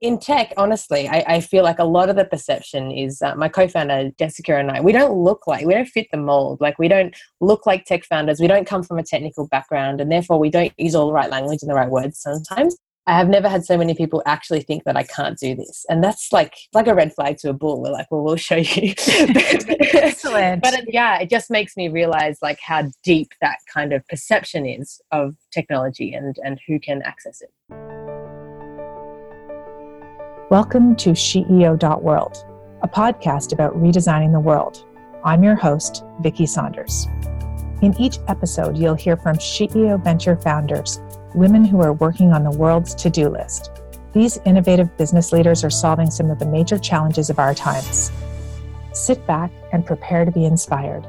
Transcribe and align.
in 0.00 0.18
tech, 0.18 0.52
honestly, 0.56 1.08
I, 1.08 1.24
I, 1.26 1.40
feel 1.40 1.64
like 1.64 1.78
a 1.78 1.84
lot 1.84 2.10
of 2.10 2.16
the 2.16 2.24
perception 2.24 2.90
is 2.90 3.22
uh, 3.22 3.34
my 3.34 3.48
co-founder 3.48 4.10
Jessica 4.18 4.56
and 4.56 4.70
I. 4.70 4.80
We 4.80 4.92
don't 4.92 5.16
look 5.16 5.46
like 5.46 5.64
we 5.64 5.72
don't 5.72 5.88
fit 5.88 6.08
the 6.12 6.18
mold. 6.18 6.60
Like 6.60 6.78
we 6.78 6.88
don't 6.88 7.16
look 7.40 7.64
like 7.64 7.86
tech 7.86 8.04
founders. 8.04 8.38
We 8.38 8.46
don't 8.46 8.66
come 8.66 8.82
from 8.82 8.98
a 8.98 9.02
technical 9.02 9.46
background, 9.48 10.00
and 10.00 10.12
therefore 10.12 10.38
we 10.38 10.50
don't 10.50 10.72
use 10.76 10.94
all 10.94 11.06
the 11.06 11.14
right 11.14 11.30
language 11.30 11.60
and 11.62 11.70
the 11.70 11.74
right 11.74 11.90
words 11.90 12.20
sometimes. 12.20 12.76
I 13.08 13.16
have 13.16 13.28
never 13.28 13.48
had 13.48 13.64
so 13.64 13.78
many 13.78 13.94
people 13.94 14.20
actually 14.26 14.62
think 14.62 14.82
that 14.82 14.96
I 14.96 15.04
can't 15.04 15.38
do 15.38 15.54
this, 15.54 15.86
and 15.88 16.04
that's 16.04 16.30
like 16.30 16.54
like 16.74 16.88
a 16.88 16.94
red 16.94 17.14
flag 17.14 17.38
to 17.38 17.50
a 17.50 17.54
bull. 17.54 17.80
We're 17.80 17.92
like, 17.92 18.08
well, 18.10 18.22
we'll 18.22 18.36
show 18.36 18.56
you. 18.56 18.94
Excellent. 19.08 20.62
but 20.62 20.74
it, 20.74 20.84
yeah, 20.88 21.20
it 21.20 21.30
just 21.30 21.50
makes 21.50 21.74
me 21.74 21.88
realize 21.88 22.38
like 22.42 22.58
how 22.60 22.90
deep 23.02 23.28
that 23.40 23.58
kind 23.72 23.94
of 23.94 24.06
perception 24.08 24.66
is 24.66 25.00
of 25.10 25.36
technology 25.52 26.12
and 26.12 26.36
and 26.44 26.60
who 26.66 26.78
can 26.78 27.00
access 27.02 27.40
it. 27.40 27.85
Welcome 30.48 30.94
to 30.98 31.10
SheEO.world, 31.10 32.46
a 32.80 32.86
podcast 32.86 33.52
about 33.52 33.74
redesigning 33.74 34.30
the 34.30 34.38
world. 34.38 34.86
I'm 35.24 35.42
your 35.42 35.56
host, 35.56 36.04
Vicki 36.20 36.46
Saunders. 36.46 37.08
In 37.82 37.92
each 37.98 38.20
episode, 38.28 38.78
you'll 38.78 38.94
hear 38.94 39.16
from 39.16 39.38
SheEO 39.38 40.04
Venture 40.04 40.36
founders, 40.36 41.00
women 41.34 41.64
who 41.64 41.80
are 41.80 41.94
working 41.94 42.32
on 42.32 42.44
the 42.44 42.56
world's 42.56 42.94
to 42.94 43.10
do 43.10 43.28
list. 43.28 43.72
These 44.12 44.38
innovative 44.44 44.96
business 44.96 45.32
leaders 45.32 45.64
are 45.64 45.70
solving 45.70 46.12
some 46.12 46.30
of 46.30 46.38
the 46.38 46.46
major 46.46 46.78
challenges 46.78 47.28
of 47.28 47.40
our 47.40 47.52
times. 47.52 48.12
Sit 48.92 49.26
back 49.26 49.50
and 49.72 49.84
prepare 49.84 50.24
to 50.24 50.30
be 50.30 50.44
inspired. 50.44 51.08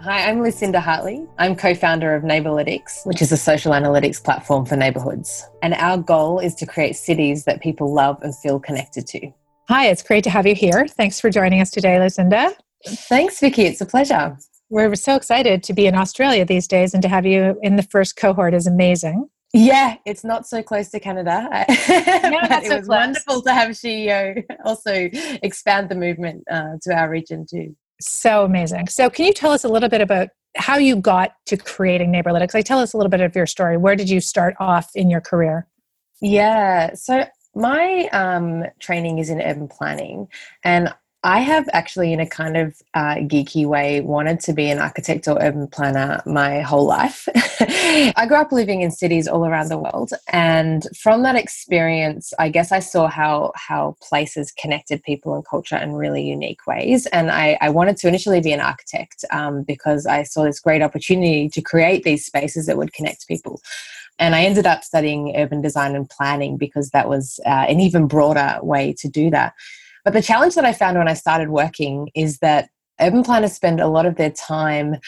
Hi, 0.00 0.28
I'm 0.28 0.42
Lucinda 0.42 0.78
Hartley. 0.78 1.26
I'm 1.38 1.56
co 1.56 1.74
founder 1.74 2.14
of 2.14 2.22
Neighbourlytics, 2.22 3.06
which 3.06 3.22
is 3.22 3.32
a 3.32 3.36
social 3.36 3.72
analytics 3.72 4.22
platform 4.22 4.66
for 4.66 4.76
neighbourhoods. 4.76 5.44
And 5.62 5.74
our 5.74 5.96
goal 5.96 6.38
is 6.38 6.54
to 6.56 6.66
create 6.66 6.96
cities 6.96 7.44
that 7.44 7.62
people 7.62 7.92
love 7.92 8.18
and 8.22 8.36
feel 8.36 8.60
connected 8.60 9.06
to. 9.08 9.30
Hi, 9.68 9.88
it's 9.88 10.02
great 10.02 10.22
to 10.24 10.30
have 10.30 10.46
you 10.46 10.54
here. 10.54 10.86
Thanks 10.86 11.18
for 11.18 11.30
joining 11.30 11.60
us 11.60 11.70
today, 11.70 11.98
Lucinda. 11.98 12.52
Thanks, 12.86 13.40
Vicki. 13.40 13.62
It's 13.62 13.80
a 13.80 13.86
pleasure. 13.86 14.36
We're 14.68 14.94
so 14.96 15.16
excited 15.16 15.62
to 15.64 15.72
be 15.72 15.86
in 15.86 15.94
Australia 15.94 16.44
these 16.44 16.68
days 16.68 16.92
and 16.92 17.02
to 17.02 17.08
have 17.08 17.24
you 17.24 17.58
in 17.62 17.76
the 17.76 17.82
first 17.82 18.16
cohort 18.16 18.52
is 18.54 18.66
amazing. 18.66 19.28
Yeah, 19.52 19.96
it's 20.04 20.24
not 20.24 20.46
so 20.46 20.62
close 20.62 20.90
to 20.90 21.00
Canada. 21.00 21.48
No, 21.68 22.38
it 22.42 22.66
so 22.66 22.76
was 22.76 22.86
close. 22.86 22.88
wonderful 22.88 23.42
to 23.42 23.52
have 23.52 23.70
SheEO 23.70 24.42
also 24.64 25.08
expand 25.42 25.88
the 25.88 25.94
movement 25.94 26.42
uh, 26.50 26.72
to 26.82 26.92
our 26.92 27.08
region 27.08 27.46
too. 27.48 27.74
So 28.00 28.44
amazing. 28.44 28.88
So, 28.88 29.08
can 29.08 29.24
you 29.24 29.32
tell 29.32 29.52
us 29.52 29.64
a 29.64 29.68
little 29.68 29.88
bit 29.88 30.00
about 30.00 30.28
how 30.56 30.76
you 30.76 30.96
got 30.96 31.32
to 31.46 31.56
creating 31.56 32.12
Neighbourlytics? 32.12 32.54
Like, 32.54 32.64
tell 32.64 32.78
us 32.78 32.92
a 32.92 32.96
little 32.96 33.10
bit 33.10 33.20
of 33.20 33.34
your 33.34 33.46
story. 33.46 33.76
Where 33.76 33.96
did 33.96 34.10
you 34.10 34.20
start 34.20 34.54
off 34.58 34.90
in 34.94 35.08
your 35.08 35.20
career? 35.20 35.66
Yeah. 36.20 36.94
So, 36.94 37.24
my 37.54 38.08
um, 38.12 38.64
training 38.80 39.18
is 39.18 39.30
in 39.30 39.40
urban 39.40 39.68
planning, 39.68 40.28
and 40.62 40.92
I 41.26 41.40
have 41.40 41.68
actually, 41.72 42.12
in 42.12 42.20
a 42.20 42.26
kind 42.26 42.56
of 42.56 42.80
uh, 42.94 43.16
geeky 43.16 43.66
way, 43.66 44.00
wanted 44.00 44.38
to 44.40 44.52
be 44.52 44.70
an 44.70 44.78
architect 44.78 45.26
or 45.26 45.36
urban 45.40 45.66
planner 45.66 46.22
my 46.24 46.60
whole 46.60 46.86
life. 46.86 47.28
I 48.16 48.26
grew 48.28 48.36
up 48.36 48.52
living 48.52 48.82
in 48.82 48.92
cities 48.92 49.26
all 49.26 49.44
around 49.44 49.68
the 49.68 49.76
world, 49.76 50.12
and 50.28 50.86
from 50.96 51.24
that 51.24 51.34
experience, 51.34 52.32
I 52.38 52.48
guess 52.48 52.70
I 52.70 52.78
saw 52.78 53.08
how 53.08 53.50
how 53.56 53.96
places 54.00 54.52
connected 54.52 55.02
people 55.02 55.34
and 55.34 55.44
culture 55.44 55.76
in 55.76 55.94
really 55.94 56.22
unique 56.22 56.64
ways. 56.64 57.06
And 57.06 57.32
I, 57.32 57.58
I 57.60 57.70
wanted 57.70 57.96
to 57.96 58.08
initially 58.08 58.40
be 58.40 58.52
an 58.52 58.60
architect 58.60 59.24
um, 59.32 59.64
because 59.64 60.06
I 60.06 60.22
saw 60.22 60.44
this 60.44 60.60
great 60.60 60.80
opportunity 60.80 61.48
to 61.48 61.60
create 61.60 62.04
these 62.04 62.24
spaces 62.24 62.66
that 62.66 62.76
would 62.76 62.92
connect 62.92 63.26
people. 63.26 63.60
And 64.20 64.36
I 64.36 64.44
ended 64.44 64.64
up 64.64 64.84
studying 64.84 65.34
urban 65.36 65.60
design 65.60 65.96
and 65.96 66.08
planning 66.08 66.56
because 66.56 66.90
that 66.90 67.08
was 67.08 67.40
uh, 67.44 67.66
an 67.68 67.80
even 67.80 68.06
broader 68.06 68.60
way 68.62 68.94
to 68.98 69.08
do 69.08 69.28
that. 69.30 69.54
But 70.06 70.12
the 70.12 70.22
challenge 70.22 70.54
that 70.54 70.64
I 70.64 70.72
found 70.72 70.96
when 70.96 71.08
I 71.08 71.14
started 71.14 71.48
working 71.48 72.10
is 72.14 72.38
that 72.38 72.68
urban 73.00 73.24
planners 73.24 73.54
spend 73.54 73.80
a 73.80 73.88
lot 73.88 74.06
of 74.06 74.14
their 74.14 74.30
time 74.30 74.98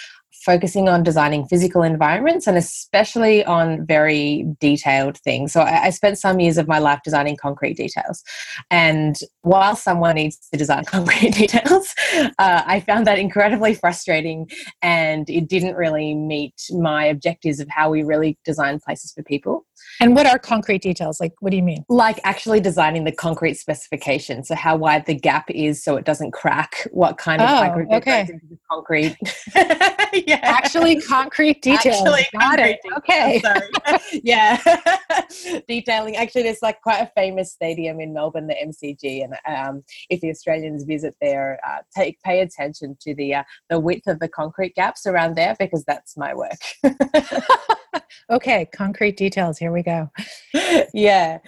focusing 0.44 0.88
on 0.88 1.04
designing 1.04 1.46
physical 1.46 1.84
environments 1.84 2.48
and 2.48 2.56
especially 2.56 3.44
on 3.44 3.86
very 3.86 4.44
detailed 4.58 5.16
things. 5.18 5.52
So 5.52 5.60
I, 5.60 5.84
I, 5.84 5.90
spent 5.90 6.18
some 6.18 6.40
years 6.40 6.58
of 6.58 6.66
my 6.66 6.80
life 6.80 6.98
designing 7.04 7.36
concrete 7.36 7.76
details. 7.76 8.24
And 8.72 9.16
while 9.42 9.76
someone 9.76 10.16
needs 10.16 10.48
to 10.50 10.58
design 10.58 10.84
concrete 10.86 11.34
details, 11.34 11.94
uh, 12.16 12.62
I 12.66 12.80
found 12.80 13.06
that 13.06 13.20
incredibly 13.20 13.74
frustrating 13.74 14.50
and 14.82 15.30
it 15.30 15.48
didn't 15.48 15.76
really 15.76 16.14
meet 16.14 16.54
my 16.70 17.04
objectives 17.04 17.60
of 17.60 17.68
how 17.68 17.88
we 17.88 18.02
really 18.02 18.36
design 18.44 18.80
places 18.80 19.12
for 19.12 19.22
people. 19.22 19.64
And 20.00 20.14
what 20.14 20.26
are 20.26 20.38
concrete 20.38 20.82
details? 20.82 21.20
Like, 21.20 21.34
what 21.40 21.50
do 21.50 21.56
you 21.56 21.62
mean? 21.62 21.84
Like 21.88 22.20
actually 22.24 22.60
designing 22.60 23.04
the 23.04 23.12
concrete 23.12 23.54
specification. 23.54 24.44
So 24.44 24.54
how 24.54 24.76
wide 24.76 25.06
the 25.06 25.14
gap 25.14 25.50
is 25.50 25.82
so 25.82 25.96
it 25.96 26.04
doesn't 26.04 26.32
crack, 26.32 26.86
what 26.92 27.18
kind 27.18 27.42
of 27.42 27.48
oh, 27.48 27.96
okay. 27.96 28.28
concrete. 28.70 29.16
yeah. 29.56 30.40
Actually 30.42 31.00
concrete 31.00 31.62
details. 31.62 31.96
Actually 31.96 32.26
Got 32.32 32.60
it. 32.60 32.80
Details. 32.82 32.98
Okay. 32.98 34.20
yeah. 34.22 35.62
Detailing. 35.68 36.16
Actually, 36.16 36.44
there's 36.44 36.62
like 36.62 36.80
quite 36.82 37.00
a 37.00 37.10
famous 37.16 37.52
stadium 37.52 38.00
in 38.00 38.12
Melbourne, 38.12 38.46
the 38.46 38.54
MCG. 38.54 39.24
And 39.24 39.34
um, 39.46 39.82
if 40.10 40.20
the 40.20 40.30
Australians 40.30 40.84
visit 40.84 41.14
there, 41.20 41.58
uh, 41.66 41.78
take 41.94 42.20
pay 42.22 42.40
attention 42.40 42.96
to 43.00 43.14
the 43.14 43.34
uh, 43.34 43.42
the 43.68 43.80
width 43.80 44.06
of 44.06 44.20
the 44.20 44.28
concrete 44.28 44.74
gaps 44.74 45.06
around 45.06 45.36
there 45.36 45.56
because 45.58 45.84
that's 45.84 46.16
my 46.16 46.34
work. 46.34 46.58
Okay, 48.30 48.66
concrete 48.72 49.16
details. 49.16 49.58
Here 49.58 49.72
we 49.72 49.82
go. 49.82 50.10
yeah. 50.94 51.38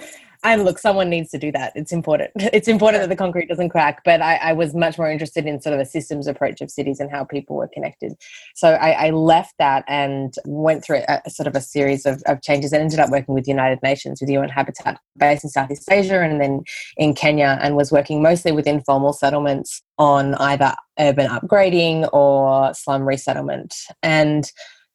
And 0.43 0.65
look, 0.65 0.78
someone 0.78 1.10
needs 1.10 1.31
to 1.32 1.38
do 1.38 1.53
that. 1.53 1.72
It's 1.75 1.93
important. 1.93 2.31
It's 2.60 2.69
important 2.69 3.03
that 3.03 3.09
the 3.09 3.16
concrete 3.16 3.48
doesn't 3.48 3.69
crack. 3.69 4.03
But 4.04 4.21
I, 4.21 4.37
I 4.37 4.53
was 4.53 4.75
much 4.75 4.99
more 4.99 5.10
interested 5.10 5.47
in 5.47 5.60
sort 5.60 5.75
of 5.75 5.81
a 5.81 5.84
systems 5.84 6.26
approach 6.26 6.60
of 6.60 6.70
cities 6.70 6.99
and 6.99 7.10
how 7.10 7.25
people 7.25 7.56
were 7.56 7.69
connected. 7.69 8.15
So 8.54 8.72
I, 8.72 9.06
I 9.06 9.10
left 9.10 9.54
that 9.59 9.84
and 9.87 10.34
went 10.44 10.84
through 10.84 11.03
a, 11.09 11.22
a, 11.25 11.31
sort 11.31 11.47
of 11.47 11.54
a 11.54 11.60
series 11.60 12.06
of, 12.06 12.22
of 12.26 12.43
changes 12.43 12.72
and 12.72 12.82
ended 12.82 12.99
up 12.99 13.10
working 13.10 13.34
with 13.34 13.47
United 13.47 13.81
Nations, 13.82 14.20
with 14.20 14.31
UN 14.31 14.49
Habitat, 14.49 14.99
based 15.16 15.44
in 15.44 15.50
Southeast 15.50 15.91
Asia 15.91 16.20
and 16.20 16.41
then 16.41 16.62
in 16.97 17.15
Kenya, 17.15 17.59
and 17.62 17.76
was 17.76 17.93
working 17.93 18.22
mostly 18.22 18.53
with 18.53 18.66
informal 18.66 19.12
settlements 19.12 19.82
on 19.99 20.34
either 20.37 20.75
urban 20.99 21.28
upgrading 21.28 22.09
or 22.12 22.75
slum 22.75 23.06
resettlement. 23.06 23.75
And 24.03 24.50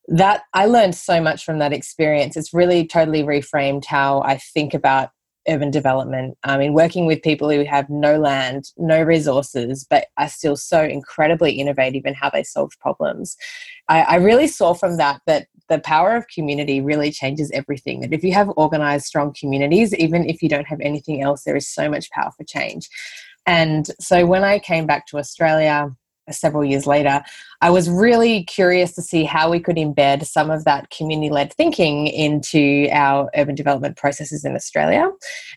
that 0.07 0.43
I 0.53 0.65
learned 0.65 0.95
so 0.95 1.21
much 1.21 1.43
from 1.43 1.59
that 1.59 1.73
experience. 1.73 2.37
It's 2.37 2.53
really 2.53 2.85
totally 2.85 3.23
reframed 3.23 3.85
how 3.85 4.21
I 4.21 4.37
think 4.37 4.73
about 4.73 5.09
urban 5.47 5.71
development. 5.71 6.37
I 6.43 6.57
mean, 6.57 6.73
working 6.73 7.05
with 7.05 7.21
people 7.21 7.49
who 7.49 7.63
have 7.65 7.89
no 7.89 8.17
land, 8.17 8.71
no 8.77 9.01
resources, 9.01 9.85
but 9.89 10.07
are 10.17 10.29
still 10.29 10.55
so 10.55 10.83
incredibly 10.83 11.53
innovative 11.53 12.05
in 12.05 12.13
how 12.13 12.29
they 12.29 12.43
solve 12.43 12.71
problems. 12.79 13.35
I, 13.87 14.01
I 14.01 14.15
really 14.15 14.47
saw 14.47 14.73
from 14.73 14.97
that 14.97 15.21
that 15.27 15.47
the 15.69 15.79
power 15.79 16.15
of 16.15 16.27
community 16.27 16.81
really 16.81 17.11
changes 17.11 17.51
everything. 17.51 18.01
That 18.01 18.13
if 18.13 18.23
you 18.23 18.33
have 18.33 18.51
organized, 18.57 19.05
strong 19.05 19.33
communities, 19.39 19.93
even 19.95 20.27
if 20.27 20.41
you 20.41 20.49
don't 20.49 20.67
have 20.67 20.81
anything 20.81 21.21
else, 21.21 21.43
there 21.43 21.55
is 21.55 21.67
so 21.67 21.89
much 21.89 22.09
power 22.11 22.31
for 22.35 22.43
change. 22.43 22.89
And 23.45 23.87
so 23.99 24.25
when 24.25 24.43
I 24.43 24.59
came 24.59 24.85
back 24.85 25.05
to 25.07 25.17
Australia, 25.17 25.91
several 26.31 26.65
years 26.65 26.87
later, 26.87 27.23
I 27.61 27.69
was 27.69 27.89
really 27.89 28.43
curious 28.43 28.93
to 28.93 29.01
see 29.01 29.23
how 29.23 29.49
we 29.49 29.59
could 29.59 29.77
embed 29.77 30.25
some 30.25 30.51
of 30.51 30.65
that 30.65 30.89
community 30.89 31.29
led 31.29 31.53
thinking 31.53 32.07
into 32.07 32.87
our 32.91 33.29
urban 33.35 33.55
development 33.55 33.97
processes 33.97 34.43
in 34.43 34.55
Australia. 34.55 35.09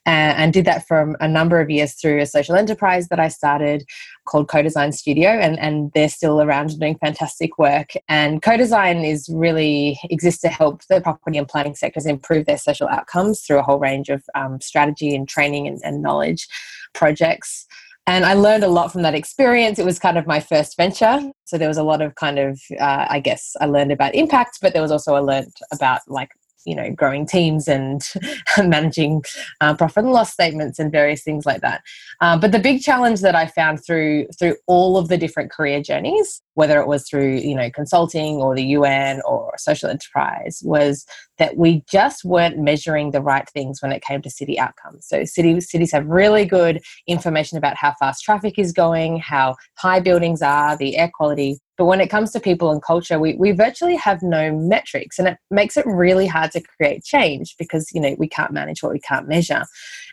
Uh, 0.06 0.34
and 0.36 0.52
did 0.52 0.64
that 0.64 0.86
for 0.86 1.16
a 1.20 1.28
number 1.28 1.60
of 1.60 1.70
years 1.70 1.94
through 1.94 2.20
a 2.20 2.26
social 2.26 2.54
enterprise 2.54 3.08
that 3.08 3.20
I 3.20 3.28
started 3.28 3.84
called 4.24 4.48
Co-Design 4.48 4.92
Studio. 4.92 5.30
And, 5.30 5.58
and 5.58 5.90
they're 5.94 6.08
still 6.08 6.40
around 6.40 6.78
doing 6.78 6.98
fantastic 6.98 7.58
work. 7.58 7.92
And 8.08 8.42
co-design 8.42 8.98
is 8.98 9.28
really 9.32 9.98
exists 10.10 10.40
to 10.42 10.48
help 10.48 10.82
the 10.88 11.00
property 11.00 11.38
and 11.38 11.48
planning 11.48 11.74
sectors 11.74 12.06
improve 12.06 12.46
their 12.46 12.58
social 12.58 12.88
outcomes 12.88 13.40
through 13.40 13.58
a 13.58 13.62
whole 13.62 13.78
range 13.78 14.08
of 14.08 14.22
um, 14.34 14.60
strategy 14.60 15.14
and 15.14 15.28
training 15.28 15.66
and, 15.66 15.80
and 15.82 16.02
knowledge 16.02 16.46
projects. 16.94 17.66
And 18.08 18.24
I 18.24 18.32
learned 18.32 18.64
a 18.64 18.68
lot 18.68 18.90
from 18.90 19.02
that 19.02 19.14
experience. 19.14 19.78
It 19.78 19.84
was 19.84 19.98
kind 19.98 20.16
of 20.16 20.26
my 20.26 20.40
first 20.40 20.78
venture. 20.78 21.20
So 21.44 21.58
there 21.58 21.68
was 21.68 21.76
a 21.76 21.82
lot 21.82 22.00
of 22.00 22.14
kind 22.14 22.38
of, 22.38 22.58
uh, 22.80 23.04
I 23.06 23.20
guess, 23.20 23.54
I 23.60 23.66
learned 23.66 23.92
about 23.92 24.14
impact, 24.14 24.60
but 24.62 24.72
there 24.72 24.80
was 24.80 24.90
also 24.90 25.14
I 25.14 25.18
learned 25.18 25.52
about 25.72 26.00
like 26.06 26.30
you 26.66 26.74
know 26.74 26.90
growing 26.90 27.26
teams 27.26 27.68
and 27.68 28.02
managing 28.58 29.22
uh, 29.60 29.74
profit 29.74 30.04
and 30.04 30.12
loss 30.12 30.32
statements 30.32 30.78
and 30.78 30.92
various 30.92 31.22
things 31.22 31.46
like 31.46 31.60
that. 31.60 31.82
Uh, 32.20 32.38
but 32.38 32.52
the 32.52 32.58
big 32.58 32.80
challenge 32.80 33.20
that 33.20 33.34
i 33.34 33.46
found 33.46 33.84
through 33.84 34.26
through 34.38 34.56
all 34.66 34.96
of 34.96 35.08
the 35.08 35.18
different 35.18 35.50
career 35.50 35.82
journeys 35.82 36.42
whether 36.54 36.80
it 36.80 36.88
was 36.88 37.08
through 37.08 37.36
you 37.36 37.54
know 37.54 37.70
consulting 37.70 38.36
or 38.36 38.54
the 38.54 38.64
un 38.64 39.20
or 39.24 39.52
social 39.58 39.88
enterprise 39.88 40.60
was 40.64 41.06
that 41.38 41.56
we 41.56 41.84
just 41.90 42.24
weren't 42.24 42.58
measuring 42.58 43.12
the 43.12 43.22
right 43.22 43.48
things 43.50 43.80
when 43.80 43.92
it 43.92 44.02
came 44.02 44.20
to 44.22 44.30
city 44.30 44.58
outcomes. 44.58 45.06
So 45.06 45.24
city, 45.24 45.60
cities 45.60 45.92
have 45.92 46.06
really 46.06 46.44
good 46.44 46.82
information 47.06 47.58
about 47.58 47.76
how 47.76 47.94
fast 47.98 48.24
traffic 48.24 48.58
is 48.58 48.72
going 48.72 49.18
how 49.18 49.56
high 49.76 50.00
buildings 50.00 50.42
are 50.42 50.76
the 50.76 50.96
air 50.96 51.10
quality 51.12 51.60
But 51.78 51.84
when 51.84 52.00
it 52.00 52.10
comes 52.10 52.32
to 52.32 52.40
people 52.40 52.72
and 52.72 52.82
culture, 52.82 53.20
we, 53.20 53.34
we 53.34 53.52
virtually 53.52 53.96
have 53.96 54.20
no 54.20 54.52
metrics 54.52 55.18
and 55.18 55.28
it 55.28 55.38
makes 55.50 55.76
it 55.76 55.86
really 55.86 56.26
hard 56.26 56.50
to 56.52 56.60
create 56.60 57.04
change 57.04 57.54
because, 57.56 57.88
you 57.94 58.00
know, 58.00 58.16
we 58.18 58.28
can't 58.28 58.52
manage 58.52 58.82
what 58.82 58.92
we 58.92 58.98
can't 58.98 59.28
measure. 59.28 59.64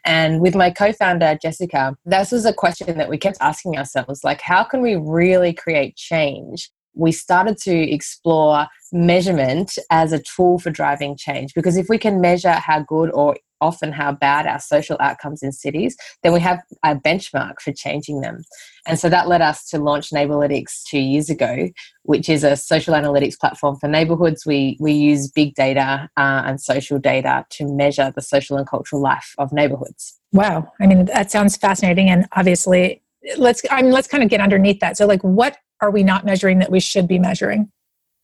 And 0.06 0.40
with 0.42 0.56
my 0.56 0.70
co-founder, 0.70 1.40
Jessica, 1.42 1.98
this 2.06 2.32
was 2.32 2.46
a 2.46 2.54
question 2.54 2.98
that 3.00 3.10
we 3.10 3.18
kept 3.18 3.38
asking 3.42 3.78
ourselves, 3.78 4.24
like, 4.24 4.42
how 4.42 4.64
can 4.64 4.82
we 4.82 4.96
really 4.96 5.54
create 5.54 5.96
change 5.96 6.70
we 6.96 7.12
started 7.12 7.58
to 7.58 7.76
explore 7.76 8.68
measurement 8.92 9.78
as 9.92 10.14
a 10.14 10.20
tool 10.20 10.58
for 10.58 10.70
driving 10.70 11.18
change 11.18 11.54
because 11.54 11.76
if 11.78 11.88
we 11.90 11.98
can 11.98 12.22
measure 12.22 12.54
how 12.54 12.80
good 12.84 13.12
or 13.12 13.36
often 13.66 13.92
how 13.92 14.12
bad 14.12 14.46
our 14.46 14.60
social 14.60 14.98
outcomes 15.00 15.42
in 15.44 15.52
cities, 15.52 15.98
then 16.24 16.34
we 16.34 16.40
have 16.40 16.60
a 16.84 16.96
benchmark 16.96 17.60
for 17.62 17.74
changing 17.74 18.22
them. 18.22 18.44
And 18.88 19.00
so 19.00 19.10
that 19.10 19.28
led 19.28 19.42
us 19.42 19.68
to 19.70 19.80
launch 19.80 20.12
Neighbourlytics 20.12 20.84
two 20.84 21.00
years 21.00 21.30
ago, 21.30 21.70
which 22.04 22.30
is 22.30 22.44
a 22.44 22.56
social 22.56 22.94
analytics 22.94 23.38
platform 23.40 23.78
for 23.78 23.88
neighbourhoods. 23.88 24.46
We, 24.46 24.78
we 24.80 24.94
use 24.94 25.32
big 25.32 25.56
data 25.56 26.08
uh, 26.18 26.44
and 26.46 26.62
social 26.62 27.00
data 27.00 27.46
to 27.52 27.66
measure 27.66 28.14
the 28.16 28.22
social 28.22 28.58
and 28.58 28.68
cultural 28.68 29.02
life 29.02 29.34
of 29.38 29.52
neighbourhoods. 29.52 30.20
Wow. 30.32 30.72
I 30.80 30.88
mean, 30.88 31.06
that 31.06 31.32
sounds 31.32 31.58
fascinating. 31.58 32.10
And 32.10 32.28
obviously, 32.34 33.02
let's, 33.38 33.62
I 33.72 33.82
mean, 33.82 33.92
let's 33.92 34.08
kind 34.08 34.24
of 34.24 34.30
get 34.30 34.40
underneath 34.40 34.80
that. 34.82 34.98
So, 34.98 35.08
like, 35.08 35.24
what 35.24 35.58
are 35.82 35.92
we 35.92 36.04
not 36.04 36.26
measuring 36.26 36.60
that 36.60 36.72
we 36.72 36.80
should 36.80 37.08
be 37.08 37.20
measuring? 37.20 37.72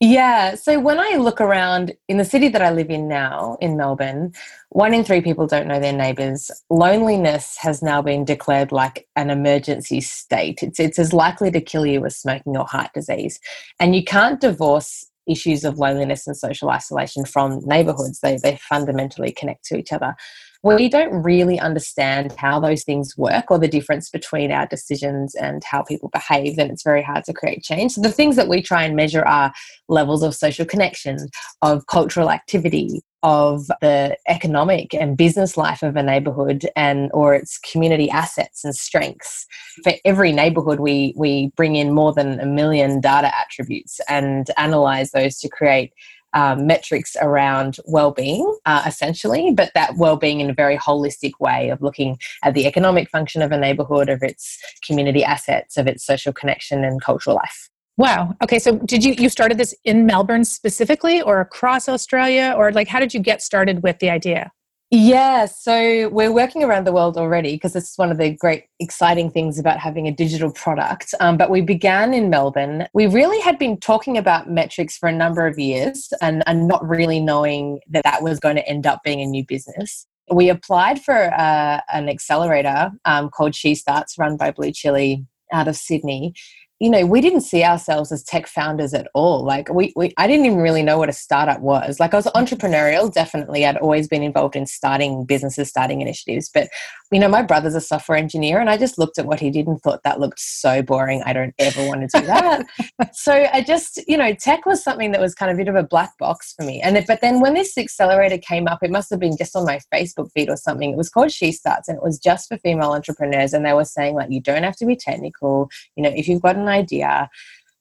Yeah. 0.03 0.55
So 0.55 0.79
when 0.79 0.99
I 0.99 1.17
look 1.17 1.39
around 1.39 1.93
in 2.09 2.17
the 2.17 2.25
city 2.25 2.49
that 2.49 2.61
I 2.63 2.71
live 2.71 2.89
in 2.89 3.07
now, 3.07 3.55
in 3.61 3.77
Melbourne, 3.77 4.33
one 4.69 4.95
in 4.95 5.03
three 5.03 5.21
people 5.21 5.45
don't 5.45 5.67
know 5.67 5.79
their 5.79 5.93
neighbours. 5.93 6.49
Loneliness 6.71 7.55
has 7.59 7.83
now 7.83 8.01
been 8.01 8.25
declared 8.25 8.71
like 8.71 9.07
an 9.15 9.29
emergency 9.29 10.01
state. 10.01 10.63
It's, 10.63 10.79
it's 10.79 10.97
as 10.97 11.13
likely 11.13 11.51
to 11.51 11.61
kill 11.61 11.85
you 11.85 12.03
as 12.03 12.17
smoking 12.17 12.57
or 12.57 12.65
heart 12.65 12.89
disease. 12.95 13.39
And 13.79 13.95
you 13.95 14.03
can't 14.03 14.41
divorce 14.41 15.05
issues 15.27 15.63
of 15.63 15.77
loneliness 15.77 16.25
and 16.25 16.35
social 16.35 16.71
isolation 16.71 17.23
from 17.23 17.59
neighbourhoods, 17.63 18.21
they, 18.21 18.37
they 18.37 18.57
fundamentally 18.57 19.31
connect 19.31 19.65
to 19.65 19.77
each 19.77 19.93
other 19.93 20.15
we 20.63 20.89
don't 20.89 21.23
really 21.23 21.59
understand 21.59 22.33
how 22.37 22.59
those 22.59 22.83
things 22.83 23.17
work 23.17 23.49
or 23.49 23.57
the 23.57 23.67
difference 23.67 24.09
between 24.09 24.51
our 24.51 24.67
decisions 24.67 25.33
and 25.35 25.63
how 25.63 25.81
people 25.81 26.09
behave, 26.09 26.55
then 26.55 26.69
it's 26.69 26.83
very 26.83 27.01
hard 27.01 27.23
to 27.25 27.33
create 27.33 27.63
change. 27.63 27.93
So 27.93 28.01
the 28.01 28.11
things 28.11 28.35
that 28.35 28.47
we 28.47 28.61
try 28.61 28.83
and 28.83 28.95
measure 28.95 29.25
are 29.25 29.51
levels 29.89 30.21
of 30.21 30.35
social 30.35 30.65
connection, 30.65 31.17
of 31.63 31.87
cultural 31.87 32.29
activity, 32.29 33.01
of 33.23 33.67
the 33.81 34.17
economic 34.27 34.93
and 34.93 35.15
business 35.15 35.55
life 35.55 35.83
of 35.83 35.95
a 35.95 36.03
neighborhood 36.03 36.67
and 36.75 37.11
or 37.13 37.35
its 37.35 37.59
community 37.59 38.09
assets 38.09 38.63
and 38.63 38.75
strengths 38.75 39.45
for 39.83 39.93
every 40.05 40.31
neighborhood 40.31 40.79
we 40.79 41.13
we 41.15 41.51
bring 41.55 41.75
in 41.75 41.93
more 41.93 42.13
than 42.13 42.39
a 42.39 42.45
million 42.47 42.99
data 42.99 43.31
attributes 43.37 43.99
and 44.09 44.47
analyze 44.57 45.11
those 45.11 45.37
to 45.37 45.47
create 45.47 45.93
um, 46.33 46.67
metrics 46.67 47.15
around 47.21 47.77
well-being 47.85 48.57
uh, 48.65 48.83
essentially 48.85 49.51
but 49.53 49.71
that 49.73 49.95
well-being 49.97 50.39
in 50.39 50.49
a 50.49 50.53
very 50.53 50.77
holistic 50.77 51.31
way 51.39 51.69
of 51.69 51.81
looking 51.81 52.17
at 52.43 52.53
the 52.53 52.65
economic 52.65 53.09
function 53.09 53.41
of 53.41 53.51
a 53.51 53.57
neighborhood 53.57 54.09
of 54.09 54.23
its 54.23 54.59
community 54.85 55.23
assets 55.23 55.77
of 55.77 55.87
its 55.87 56.05
social 56.05 56.33
connection 56.33 56.83
and 56.83 57.01
cultural 57.01 57.35
life. 57.35 57.69
Wow. 57.97 58.33
Okay 58.43 58.59
so 58.59 58.77
did 58.77 59.03
you 59.03 59.13
you 59.13 59.29
started 59.29 59.57
this 59.57 59.75
in 59.83 60.05
melbourne 60.05 60.45
specifically 60.45 61.21
or 61.21 61.41
across 61.41 61.89
australia? 61.89 62.53
Or 62.57 62.71
like 62.71 62.87
how 62.87 62.99
did 62.99 63.13
you 63.13 63.19
get 63.19 63.41
started 63.41 63.83
with 63.83 63.99
the 63.99 64.09
idea 64.09 64.51
yeah, 64.93 65.45
so 65.45 66.09
we're 66.09 66.33
working 66.33 66.65
around 66.65 66.85
the 66.85 66.91
world 66.91 67.17
already 67.17 67.55
because 67.55 67.71
this 67.71 67.91
is 67.91 67.97
one 67.97 68.11
of 68.11 68.17
the 68.17 68.31
great 68.35 68.65
exciting 68.81 69.31
things 69.31 69.57
about 69.57 69.79
having 69.79 70.05
a 70.05 70.11
digital 70.11 70.51
product. 70.51 71.15
Um, 71.21 71.37
but 71.37 71.49
we 71.49 71.61
began 71.61 72.13
in 72.13 72.29
Melbourne. 72.29 72.87
We 72.93 73.07
really 73.07 73.39
had 73.39 73.57
been 73.57 73.79
talking 73.79 74.17
about 74.17 74.49
metrics 74.49 74.97
for 74.97 75.07
a 75.07 75.13
number 75.13 75.47
of 75.47 75.57
years 75.57 76.11
and, 76.21 76.43
and 76.45 76.67
not 76.67 76.85
really 76.85 77.21
knowing 77.21 77.79
that 77.89 78.03
that 78.03 78.21
was 78.21 78.37
going 78.41 78.57
to 78.57 78.67
end 78.67 78.85
up 78.85 78.99
being 79.05 79.21
a 79.21 79.25
new 79.25 79.45
business. 79.45 80.05
We 80.29 80.49
applied 80.49 81.01
for 81.01 81.33
uh, 81.33 81.79
an 81.93 82.09
accelerator 82.09 82.91
um, 83.05 83.29
called 83.29 83.55
She 83.55 83.75
Starts, 83.75 84.17
run 84.17 84.35
by 84.35 84.51
BlueChilli 84.51 85.25
out 85.53 85.69
of 85.69 85.77
Sydney 85.77 86.33
you 86.81 86.89
know, 86.89 87.05
we 87.05 87.21
didn't 87.21 87.41
see 87.41 87.63
ourselves 87.63 88.11
as 88.11 88.23
tech 88.23 88.47
founders 88.47 88.91
at 88.95 89.07
all. 89.13 89.45
Like 89.45 89.69
we, 89.71 89.93
we 89.95 90.15
I 90.17 90.25
didn't 90.25 90.47
even 90.47 90.57
really 90.57 90.81
know 90.81 90.97
what 90.97 91.09
a 91.09 91.13
startup 91.13 91.61
was. 91.61 91.99
Like 91.99 92.15
I 92.15 92.17
was 92.17 92.25
entrepreneurial, 92.25 93.13
definitely. 93.13 93.67
I'd 93.67 93.77
always 93.77 94.07
been 94.07 94.23
involved 94.23 94.55
in 94.55 94.65
starting 94.65 95.23
businesses, 95.23 95.69
starting 95.69 96.01
initiatives. 96.01 96.49
But 96.51 96.69
you 97.11 97.19
know, 97.19 97.27
my 97.27 97.43
brother's 97.43 97.75
a 97.75 97.81
software 97.81 98.17
engineer 98.17 98.59
and 98.59 98.69
I 98.69 98.77
just 98.77 98.97
looked 98.97 99.19
at 99.19 99.27
what 99.27 99.39
he 99.39 99.51
did 99.51 99.67
and 99.67 99.79
thought 99.81 100.01
that 100.03 100.19
looked 100.19 100.39
so 100.39 100.81
boring. 100.81 101.21
I 101.23 101.33
don't 101.33 101.53
ever 101.59 101.85
want 101.85 102.09
to 102.09 102.19
do 102.19 102.25
that. 102.25 102.65
so 103.13 103.47
I 103.53 103.61
just, 103.61 104.01
you 104.07 104.17
know, 104.17 104.33
tech 104.33 104.65
was 104.65 104.81
something 104.81 105.11
that 105.11 105.21
was 105.21 105.35
kind 105.35 105.51
of 105.51 105.57
a 105.57 105.59
bit 105.59 105.67
of 105.67 105.75
a 105.75 105.83
black 105.83 106.17
box 106.17 106.53
for 106.57 106.63
me. 106.65 106.81
And 106.81 106.97
it, 106.97 107.05
but 107.05 107.19
then 107.19 107.41
when 107.41 107.53
this 107.53 107.77
accelerator 107.77 108.37
came 108.37 108.65
up, 108.65 108.79
it 108.81 108.91
must 108.91 109.09
have 109.09 109.19
been 109.19 109.35
just 109.37 109.57
on 109.57 109.65
my 109.65 109.81
Facebook 109.93 110.31
feed 110.31 110.49
or 110.49 110.55
something. 110.55 110.89
It 110.89 110.97
was 110.97 111.09
called 111.09 111.33
She 111.33 111.51
Starts 111.51 111.89
and 111.89 111.97
it 111.97 112.03
was 112.03 112.17
just 112.17 112.47
for 112.47 112.57
female 112.59 112.91
entrepreneurs. 112.91 113.53
And 113.53 113.65
they 113.65 113.73
were 113.73 113.85
saying 113.85 114.15
like, 114.15 114.31
you 114.31 114.39
don't 114.39 114.63
have 114.63 114.77
to 114.77 114.85
be 114.85 114.95
technical. 114.95 115.69
You 115.97 116.03
know, 116.03 116.13
if 116.15 116.29
you've 116.29 116.41
got 116.41 116.55
an 116.55 116.69
idea. 116.71 117.29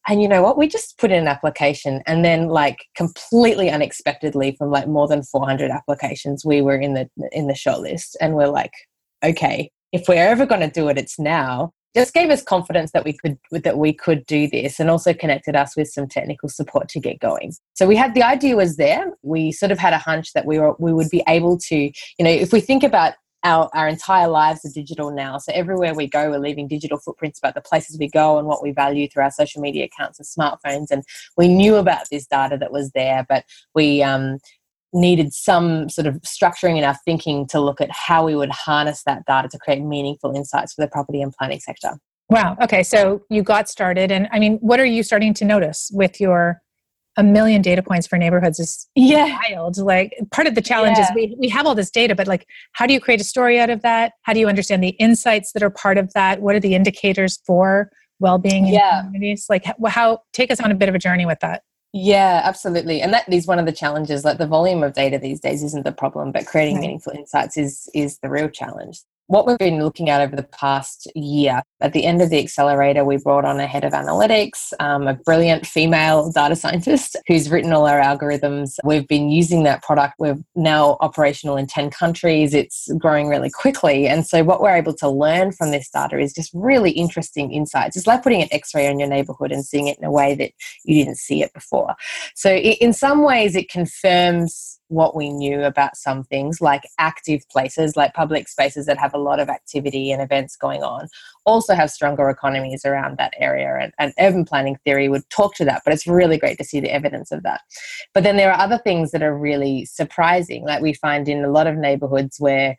And 0.08 0.22
you 0.22 0.28
know 0.28 0.42
what? 0.42 0.56
We 0.56 0.66
just 0.66 0.98
put 0.98 1.10
in 1.10 1.18
an 1.18 1.28
application, 1.28 2.02
and 2.06 2.24
then, 2.24 2.48
like 2.48 2.86
completely 2.96 3.70
unexpectedly, 3.70 4.56
from 4.56 4.70
like 4.70 4.88
more 4.88 5.06
than 5.06 5.22
400 5.22 5.70
applications, 5.70 6.44
we 6.44 6.62
were 6.62 6.78
in 6.78 6.94
the 6.94 7.08
in 7.32 7.46
the 7.46 7.54
shortlist, 7.54 8.16
and 8.20 8.34
we're 8.34 8.48
like, 8.48 8.72
okay, 9.22 9.70
if 9.92 10.08
we're 10.08 10.26
ever 10.26 10.46
going 10.46 10.62
to 10.62 10.70
do 10.70 10.88
it, 10.88 10.98
it's 10.98 11.18
now. 11.18 11.72
Just 11.94 12.14
gave 12.14 12.30
us 12.30 12.40
confidence 12.40 12.92
that 12.92 13.04
we 13.04 13.12
could 13.12 13.36
that 13.50 13.76
we 13.76 13.92
could 13.92 14.24
do 14.26 14.48
this, 14.48 14.80
and 14.80 14.88
also 14.88 15.12
connected 15.12 15.54
us 15.54 15.76
with 15.76 15.88
some 15.88 16.08
technical 16.08 16.48
support 16.48 16.88
to 16.90 17.00
get 17.00 17.18
going. 17.18 17.52
So 17.74 17.86
we 17.86 17.96
had 17.96 18.14
the 18.14 18.22
idea 18.22 18.56
was 18.56 18.76
there. 18.76 19.12
We 19.22 19.52
sort 19.52 19.72
of 19.72 19.78
had 19.78 19.92
a 19.92 19.98
hunch 19.98 20.32
that 20.32 20.46
we 20.46 20.58
were 20.58 20.74
we 20.78 20.92
would 20.92 21.10
be 21.10 21.22
able 21.28 21.58
to, 21.58 21.76
you 21.76 22.24
know, 22.24 22.30
if 22.30 22.52
we 22.52 22.60
think 22.60 22.84
about 22.84 23.14
our, 23.42 23.70
our 23.74 23.88
entire 23.88 24.28
lives 24.28 24.64
are 24.64 24.72
digital 24.72 25.10
now. 25.10 25.38
So 25.38 25.52
everywhere 25.54 25.94
we 25.94 26.06
go, 26.06 26.30
we're 26.30 26.38
leaving 26.38 26.68
digital 26.68 26.98
footprints 26.98 27.38
about 27.38 27.54
the 27.54 27.60
places 27.60 27.98
we 27.98 28.08
go 28.08 28.38
and 28.38 28.46
what 28.46 28.62
we 28.62 28.72
value 28.72 29.08
through 29.08 29.24
our 29.24 29.30
social 29.30 29.62
media 29.62 29.86
accounts 29.86 30.18
and 30.18 30.26
smartphones. 30.26 30.90
And 30.90 31.02
we 31.36 31.48
knew 31.48 31.76
about 31.76 32.08
this 32.10 32.26
data 32.26 32.56
that 32.58 32.72
was 32.72 32.90
there, 32.92 33.24
but 33.28 33.44
we 33.74 34.02
um, 34.02 34.38
needed 34.92 35.32
some 35.32 35.88
sort 35.88 36.06
of 36.06 36.16
structuring 36.22 36.76
in 36.76 36.84
our 36.84 36.96
thinking 37.04 37.46
to 37.48 37.60
look 37.60 37.80
at 37.80 37.90
how 37.90 38.26
we 38.26 38.34
would 38.34 38.50
harness 38.50 39.02
that 39.04 39.24
data 39.26 39.48
to 39.48 39.58
create 39.58 39.82
meaningful 39.82 40.34
insights 40.34 40.74
for 40.74 40.82
the 40.82 40.88
property 40.88 41.22
and 41.22 41.32
planning 41.32 41.60
sector. 41.60 41.92
Wow. 42.28 42.56
Okay. 42.62 42.82
So 42.82 43.22
you 43.28 43.42
got 43.42 43.68
started. 43.68 44.12
And 44.12 44.28
I 44.30 44.38
mean, 44.38 44.58
what 44.58 44.78
are 44.78 44.84
you 44.84 45.02
starting 45.02 45.34
to 45.34 45.44
notice 45.44 45.90
with 45.92 46.20
your 46.20 46.62
a 47.16 47.22
million 47.22 47.60
data 47.60 47.82
points 47.82 48.06
for 48.06 48.16
neighborhoods 48.16 48.58
is 48.58 48.88
yeah. 48.94 49.38
wild. 49.48 49.76
Like 49.78 50.14
part 50.30 50.46
of 50.46 50.54
the 50.54 50.60
challenge 50.60 50.96
yeah. 50.98 51.04
is 51.04 51.10
we, 51.14 51.36
we 51.38 51.48
have 51.48 51.66
all 51.66 51.74
this 51.74 51.90
data, 51.90 52.14
but 52.14 52.26
like 52.26 52.46
how 52.72 52.86
do 52.86 52.94
you 52.94 53.00
create 53.00 53.20
a 53.20 53.24
story 53.24 53.58
out 53.58 53.70
of 53.70 53.82
that? 53.82 54.12
How 54.22 54.32
do 54.32 54.40
you 54.40 54.48
understand 54.48 54.82
the 54.82 54.90
insights 54.90 55.52
that 55.52 55.62
are 55.62 55.70
part 55.70 55.98
of 55.98 56.12
that? 56.14 56.40
What 56.40 56.54
are 56.54 56.60
the 56.60 56.74
indicators 56.74 57.40
for 57.44 57.90
well-being 58.20 58.68
in 58.68 58.74
yeah. 58.74 59.02
communities? 59.02 59.46
Like 59.50 59.64
how, 59.64 59.74
how 59.86 60.22
take 60.32 60.50
us 60.50 60.60
on 60.60 60.70
a 60.70 60.74
bit 60.74 60.88
of 60.88 60.94
a 60.94 60.98
journey 60.98 61.26
with 61.26 61.40
that. 61.40 61.62
Yeah, 61.92 62.42
absolutely. 62.44 63.02
And 63.02 63.12
that 63.12 63.30
is 63.32 63.48
one 63.48 63.58
of 63.58 63.66
the 63.66 63.72
challenges. 63.72 64.24
Like 64.24 64.38
the 64.38 64.46
volume 64.46 64.84
of 64.84 64.92
data 64.92 65.18
these 65.18 65.40
days 65.40 65.64
isn't 65.64 65.84
the 65.84 65.92
problem, 65.92 66.30
but 66.30 66.46
creating 66.46 66.76
right. 66.76 66.82
meaningful 66.82 67.12
insights 67.12 67.56
is 67.56 67.88
is 67.94 68.18
the 68.18 68.30
real 68.30 68.48
challenge 68.48 69.00
what 69.30 69.46
we've 69.46 69.58
been 69.58 69.78
looking 69.80 70.10
at 70.10 70.20
over 70.20 70.34
the 70.34 70.42
past 70.42 71.06
year, 71.14 71.62
at 71.80 71.92
the 71.92 72.04
end 72.04 72.20
of 72.20 72.30
the 72.30 72.38
accelerator, 72.40 73.04
we 73.04 73.16
brought 73.16 73.44
on 73.44 73.60
a 73.60 73.66
head 73.66 73.84
of 73.84 73.92
analytics, 73.92 74.72
um, 74.80 75.06
a 75.06 75.14
brilliant 75.14 75.64
female 75.64 76.32
data 76.32 76.56
scientist 76.56 77.14
who's 77.28 77.48
written 77.48 77.72
all 77.72 77.86
our 77.86 78.00
algorithms. 78.00 78.76
We've 78.82 79.06
been 79.06 79.30
using 79.30 79.62
that 79.62 79.84
product. 79.84 80.14
We're 80.18 80.36
now 80.56 80.96
operational 81.00 81.56
in 81.56 81.68
10 81.68 81.90
countries. 81.90 82.54
It's 82.54 82.90
growing 82.98 83.28
really 83.28 83.50
quickly. 83.50 84.08
And 84.08 84.26
so, 84.26 84.42
what 84.42 84.60
we're 84.60 84.74
able 84.74 84.94
to 84.94 85.08
learn 85.08 85.52
from 85.52 85.70
this 85.70 85.88
data 85.88 86.18
is 86.18 86.32
just 86.32 86.50
really 86.52 86.90
interesting 86.90 87.52
insights. 87.52 87.96
It's 87.96 88.08
like 88.08 88.24
putting 88.24 88.42
an 88.42 88.48
x 88.50 88.74
ray 88.74 88.88
on 88.88 88.98
your 88.98 89.08
neighborhood 89.08 89.52
and 89.52 89.64
seeing 89.64 89.86
it 89.86 89.96
in 89.96 90.04
a 90.04 90.10
way 90.10 90.34
that 90.34 90.50
you 90.82 91.04
didn't 91.04 91.18
see 91.18 91.40
it 91.40 91.52
before. 91.52 91.94
So, 92.34 92.52
in 92.52 92.92
some 92.92 93.22
ways, 93.22 93.54
it 93.54 93.70
confirms 93.70 94.79
what 94.90 95.14
we 95.14 95.30
knew 95.30 95.62
about 95.62 95.96
some 95.96 96.24
things, 96.24 96.60
like 96.60 96.82
active 96.98 97.48
places, 97.48 97.96
like 97.96 98.12
public 98.12 98.48
spaces 98.48 98.86
that 98.86 98.98
have 98.98 99.14
a 99.14 99.18
lot 99.18 99.38
of 99.38 99.48
activity 99.48 100.10
and 100.10 100.20
events 100.20 100.56
going 100.56 100.82
on, 100.82 101.08
also 101.46 101.74
have 101.74 101.90
stronger 101.90 102.28
economies 102.28 102.84
around 102.84 103.16
that 103.16 103.32
area. 103.38 103.78
And, 103.80 103.92
and 103.98 104.12
urban 104.18 104.44
planning 104.44 104.76
theory 104.84 105.08
would 105.08 105.28
talk 105.30 105.54
to 105.54 105.64
that, 105.64 105.82
but 105.84 105.94
it's 105.94 106.08
really 106.08 106.38
great 106.38 106.58
to 106.58 106.64
see 106.64 106.80
the 106.80 106.92
evidence 106.92 107.30
of 107.30 107.44
that. 107.44 107.60
But 108.14 108.24
then 108.24 108.36
there 108.36 108.52
are 108.52 108.60
other 108.60 108.78
things 108.78 109.12
that 109.12 109.22
are 109.22 109.36
really 109.36 109.84
surprising, 109.84 110.64
like 110.64 110.82
we 110.82 110.94
find 110.94 111.28
in 111.28 111.44
a 111.44 111.50
lot 111.50 111.68
of 111.68 111.76
neighborhoods 111.76 112.40
where, 112.40 112.76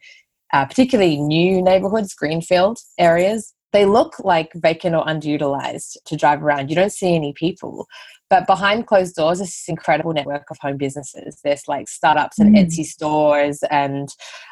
uh, 0.51 0.65
particularly 0.65 1.17
new 1.17 1.61
neighborhoods, 1.61 2.13
greenfield 2.13 2.79
areas, 2.97 3.53
they 3.71 3.85
look 3.85 4.19
like 4.19 4.51
vacant 4.55 4.95
or 4.95 5.05
underutilized 5.05 5.95
to 6.05 6.17
drive 6.17 6.43
around. 6.43 6.69
You 6.69 6.75
don't 6.75 6.91
see 6.91 7.15
any 7.15 7.31
people 7.31 7.87
But 8.31 8.47
behind 8.47 8.87
closed 8.87 9.15
doors 9.15 9.41
is 9.41 9.49
this 9.49 9.65
incredible 9.67 10.13
network 10.13 10.49
of 10.49 10.57
home 10.59 10.77
businesses. 10.77 11.37
There's 11.43 11.67
like 11.67 11.89
startups 11.89 12.39
and 12.39 12.55
mm. 12.55 12.59
Etsy 12.61 12.85
stores 12.85 13.61
and 13.69 14.07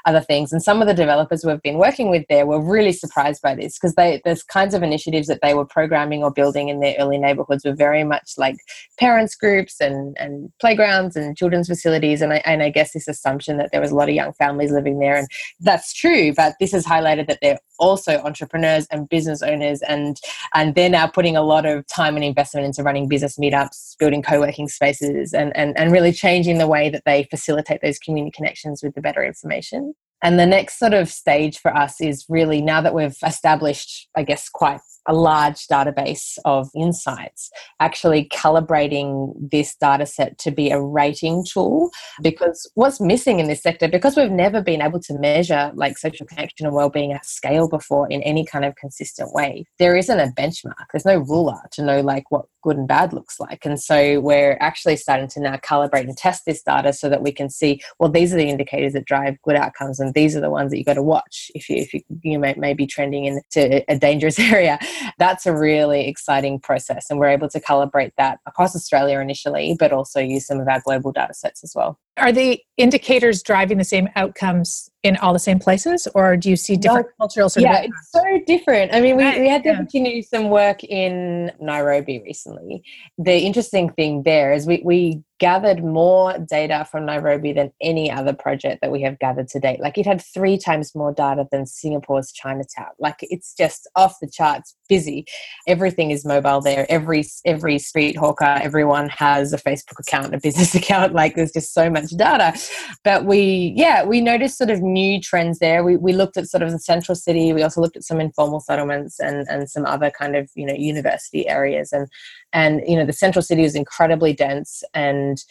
other 0.05 0.19
things. 0.19 0.51
And 0.51 0.62
some 0.62 0.81
of 0.81 0.88
the 0.89 0.93
developers 0.93 1.45
we've 1.45 1.62
been 1.62 1.77
working 1.77 2.09
with 2.09 2.25
there 2.27 2.45
were 2.45 2.59
really 2.59 2.91
surprised 2.91 3.41
by 3.41 3.55
this 3.55 3.79
because 3.79 3.95
they 3.95 4.21
there's 4.25 4.43
kinds 4.43 4.74
of 4.74 4.83
initiatives 4.83 5.27
that 5.27 5.39
they 5.41 5.53
were 5.53 5.65
programming 5.65 6.24
or 6.24 6.29
building 6.29 6.67
in 6.67 6.81
their 6.81 6.98
early 7.00 7.17
neighborhoods 7.17 7.63
were 7.63 7.74
very 7.74 8.03
much 8.03 8.33
like 8.38 8.57
parents 9.00 9.33
groups 9.33 9.79
and, 9.79 10.17
and 10.19 10.51
playgrounds 10.59 11.15
and 11.15 11.38
children's 11.38 11.69
facilities. 11.69 12.21
And 12.21 12.33
I, 12.33 12.41
and 12.45 12.62
I 12.62 12.69
guess 12.71 12.91
this 12.91 13.07
assumption 13.07 13.55
that 13.59 13.69
there 13.71 13.79
was 13.79 13.91
a 13.91 13.95
lot 13.95 14.09
of 14.09 14.15
young 14.15 14.33
families 14.33 14.74
living 14.74 15.00
there. 15.00 15.15
And 15.15 15.29
that's 15.62 15.93
true, 15.93 16.33
but 16.33 16.55
this 16.59 16.74
has 16.74 16.86
highlighted 16.86 17.27
that 17.27 17.39
they're 17.41 17.59
also 17.79 18.17
entrepreneurs 18.24 18.88
and 18.91 19.07
business 19.07 19.41
owners 19.41 19.81
and 19.83 20.17
and 20.53 20.75
they're 20.75 20.89
now 20.89 21.07
putting 21.07 21.38
a 21.38 21.41
lot 21.41 21.65
of 21.65 21.88
time 21.88 22.15
and 22.15 22.25
investment 22.25 22.65
into 22.65 22.83
running 22.83 23.07
business 23.07 23.38
meetups 23.38 23.68
building 23.99 24.21
co-working 24.21 24.67
spaces 24.67 25.33
and 25.33 25.55
and, 25.55 25.77
and 25.77 25.91
really 25.91 26.11
changing 26.11 26.57
the 26.57 26.67
way 26.67 26.89
that 26.89 27.03
they 27.05 27.23
facilitate 27.23 27.81
those 27.81 27.99
community 27.99 28.31
connections 28.35 28.81
with 28.83 28.95
the 28.95 29.01
better 29.01 29.23
information. 29.23 29.93
And 30.21 30.38
the 30.38 30.45
next 30.45 30.77
sort 30.77 30.93
of 30.93 31.09
stage 31.09 31.59
for 31.59 31.75
us 31.75 32.01
is 32.01 32.25
really 32.27 32.61
now 32.61 32.81
that 32.81 32.93
we've 32.93 33.17
established 33.25 34.09
i 34.15 34.23
guess 34.23 34.49
quite 34.49 34.81
a 35.09 35.13
large 35.13 35.67
database 35.67 36.37
of 36.45 36.69
insights, 36.75 37.49
actually 37.79 38.29
calibrating 38.29 39.33
this 39.51 39.75
data 39.75 40.05
set 40.05 40.37
to 40.37 40.51
be 40.51 40.69
a 40.69 40.79
rating 40.79 41.43
tool. 41.43 41.89
Because 42.21 42.69
what's 42.75 43.01
missing 43.01 43.39
in 43.39 43.47
this 43.47 43.63
sector, 43.63 43.87
because 43.87 44.15
we've 44.15 44.31
never 44.31 44.61
been 44.61 44.81
able 44.81 44.99
to 45.01 45.17
measure 45.17 45.71
like 45.73 45.97
social 45.97 46.25
connection 46.27 46.67
and 46.67 46.75
well-being 46.75 47.11
at 47.11 47.25
scale 47.25 47.67
before 47.67 48.07
in 48.09 48.21
any 48.23 48.45
kind 48.45 48.63
of 48.63 48.75
consistent 48.75 49.33
way, 49.33 49.65
there 49.79 49.97
isn't 49.97 50.19
a 50.19 50.27
benchmark. 50.37 50.85
There's 50.93 51.05
no 51.05 51.17
ruler 51.17 51.59
to 51.71 51.83
know 51.83 52.01
like 52.01 52.29
what 52.29 52.45
good 52.61 52.77
and 52.77 52.87
bad 52.87 53.13
looks 53.13 53.39
like. 53.39 53.65
And 53.65 53.81
so 53.81 54.19
we're 54.19 54.57
actually 54.59 54.97
starting 54.97 55.27
to 55.29 55.39
now 55.39 55.57
calibrate 55.57 56.01
and 56.01 56.17
test 56.17 56.43
this 56.45 56.61
data 56.61 56.93
so 56.93 57.09
that 57.09 57.21
we 57.21 57.31
can 57.31 57.49
see, 57.49 57.81
well, 57.99 58.09
these 58.09 58.33
are 58.33 58.37
the 58.37 58.49
indicators 58.49 58.93
that 58.93 59.05
drive 59.05 59.41
good 59.43 59.55
outcomes, 59.55 59.99
and 59.99 60.13
these 60.13 60.35
are 60.35 60.41
the 60.41 60.49
ones 60.49 60.71
that 60.71 60.77
you've 60.77 60.85
got 60.85 60.93
to 60.95 61.03
watch 61.03 61.51
if 61.55 61.69
you 61.69 61.77
if 61.77 61.93
you, 61.93 62.01
you 62.21 62.39
may, 62.39 62.53
may 62.55 62.73
be 62.73 62.85
trending 62.85 63.25
into 63.25 63.83
a 63.89 63.97
dangerous 63.97 64.39
area 64.39 64.77
that's 65.17 65.45
a 65.45 65.55
really 65.55 66.07
exciting 66.07 66.59
process. 66.59 67.07
And 67.09 67.19
we're 67.19 67.29
able 67.29 67.49
to 67.49 67.59
calibrate 67.59 68.11
that 68.17 68.39
across 68.45 68.75
Australia 68.75 69.19
initially, 69.19 69.75
but 69.77 69.91
also 69.91 70.19
use 70.19 70.45
some 70.45 70.59
of 70.59 70.67
our 70.67 70.81
global 70.81 71.11
data 71.11 71.33
sets 71.33 71.63
as 71.63 71.73
well. 71.75 71.99
Are 72.19 72.31
the 72.31 72.61
indicators 72.77 73.43
driving 73.43 73.77
the 73.77 73.83
same 73.83 74.07
outcomes 74.15 74.89
in 75.03 75.15
all 75.17 75.31
the 75.31 75.39
same 75.39 75.59
places, 75.59 76.07
or 76.13 76.35
do 76.35 76.49
you 76.49 76.55
see 76.55 76.75
different 76.75 77.07
no, 77.07 77.25
cultural 77.25 77.49
sort 77.49 77.63
yeah, 77.63 77.83
it's 77.83 78.11
so 78.11 78.41
different. 78.45 78.93
I 78.93 78.99
mean, 78.99 79.15
we, 79.15 79.23
right, 79.23 79.39
we 79.39 79.47
had 79.47 79.63
the 79.63 79.69
yeah. 79.69 79.75
opportunity 79.75 80.21
to 80.21 80.21
do 80.21 80.27
some 80.27 80.49
work 80.49 80.83
in 80.83 81.51
Nairobi 81.61 82.21
recently. 82.23 82.83
The 83.17 83.38
interesting 83.39 83.89
thing 83.91 84.23
there 84.23 84.51
is 84.51 84.67
we, 84.67 84.81
we 84.83 85.23
gathered 85.39 85.83
more 85.83 86.38
data 86.38 86.85
from 86.91 87.05
Nairobi 87.05 87.53
than 87.53 87.71
any 87.81 88.11
other 88.11 88.33
project 88.33 88.81
that 88.81 88.91
we 88.91 89.01
have 89.01 89.17
gathered 89.19 89.47
to 89.49 89.59
date. 89.59 89.79
Like 89.79 89.97
it 89.97 90.05
had 90.05 90.21
three 90.21 90.57
times 90.57 90.93
more 90.93 91.13
data 91.13 91.47
than 91.49 91.65
Singapore's 91.65 92.33
Chinatown. 92.33 92.89
Like 92.99 93.17
it's 93.21 93.53
just 93.53 93.89
off 93.95 94.17
the 94.19 94.29
charts 94.29 94.75
busy. 94.89 95.25
Everything 95.65 96.11
is 96.11 96.25
mobile 96.25 96.59
there. 96.59 96.85
Every 96.89 97.23
every 97.45 97.79
street 97.79 98.17
hawker, 98.17 98.59
everyone 98.61 99.07
has 99.09 99.53
a 99.53 99.57
Facebook 99.57 99.99
account, 99.99 100.35
a 100.35 100.39
business 100.39 100.75
account. 100.81 101.13
Like 101.13 101.35
there's 101.35 101.53
just 101.53 101.73
so 101.73 101.89
much 101.89 102.08
data. 102.17 102.57
But 103.03 103.25
we 103.25 103.73
yeah, 103.75 104.03
we 104.03 104.21
noticed 104.21 104.57
sort 104.57 104.69
of 104.69 104.81
new 104.81 105.21
trends 105.21 105.59
there. 105.59 105.83
We 105.83 105.97
we 105.97 106.13
looked 106.13 106.37
at 106.37 106.47
sort 106.47 106.63
of 106.63 106.71
the 106.71 106.79
central 106.79 107.15
city. 107.15 107.53
We 107.53 107.63
also 107.63 107.81
looked 107.81 107.97
at 107.97 108.03
some 108.03 108.19
informal 108.19 108.59
settlements 108.59 109.19
and 109.19 109.47
and 109.49 109.69
some 109.69 109.85
other 109.85 110.11
kind 110.11 110.35
of, 110.35 110.49
you 110.55 110.65
know, 110.65 110.73
university 110.73 111.47
areas 111.47 111.91
and 111.91 112.07
and 112.53 112.81
you 112.87 112.95
know 112.95 113.05
the 113.05 113.13
central 113.13 113.41
city 113.43 113.61
was 113.61 113.75
incredibly 113.75 114.33
dense 114.33 114.83
and 114.93 115.43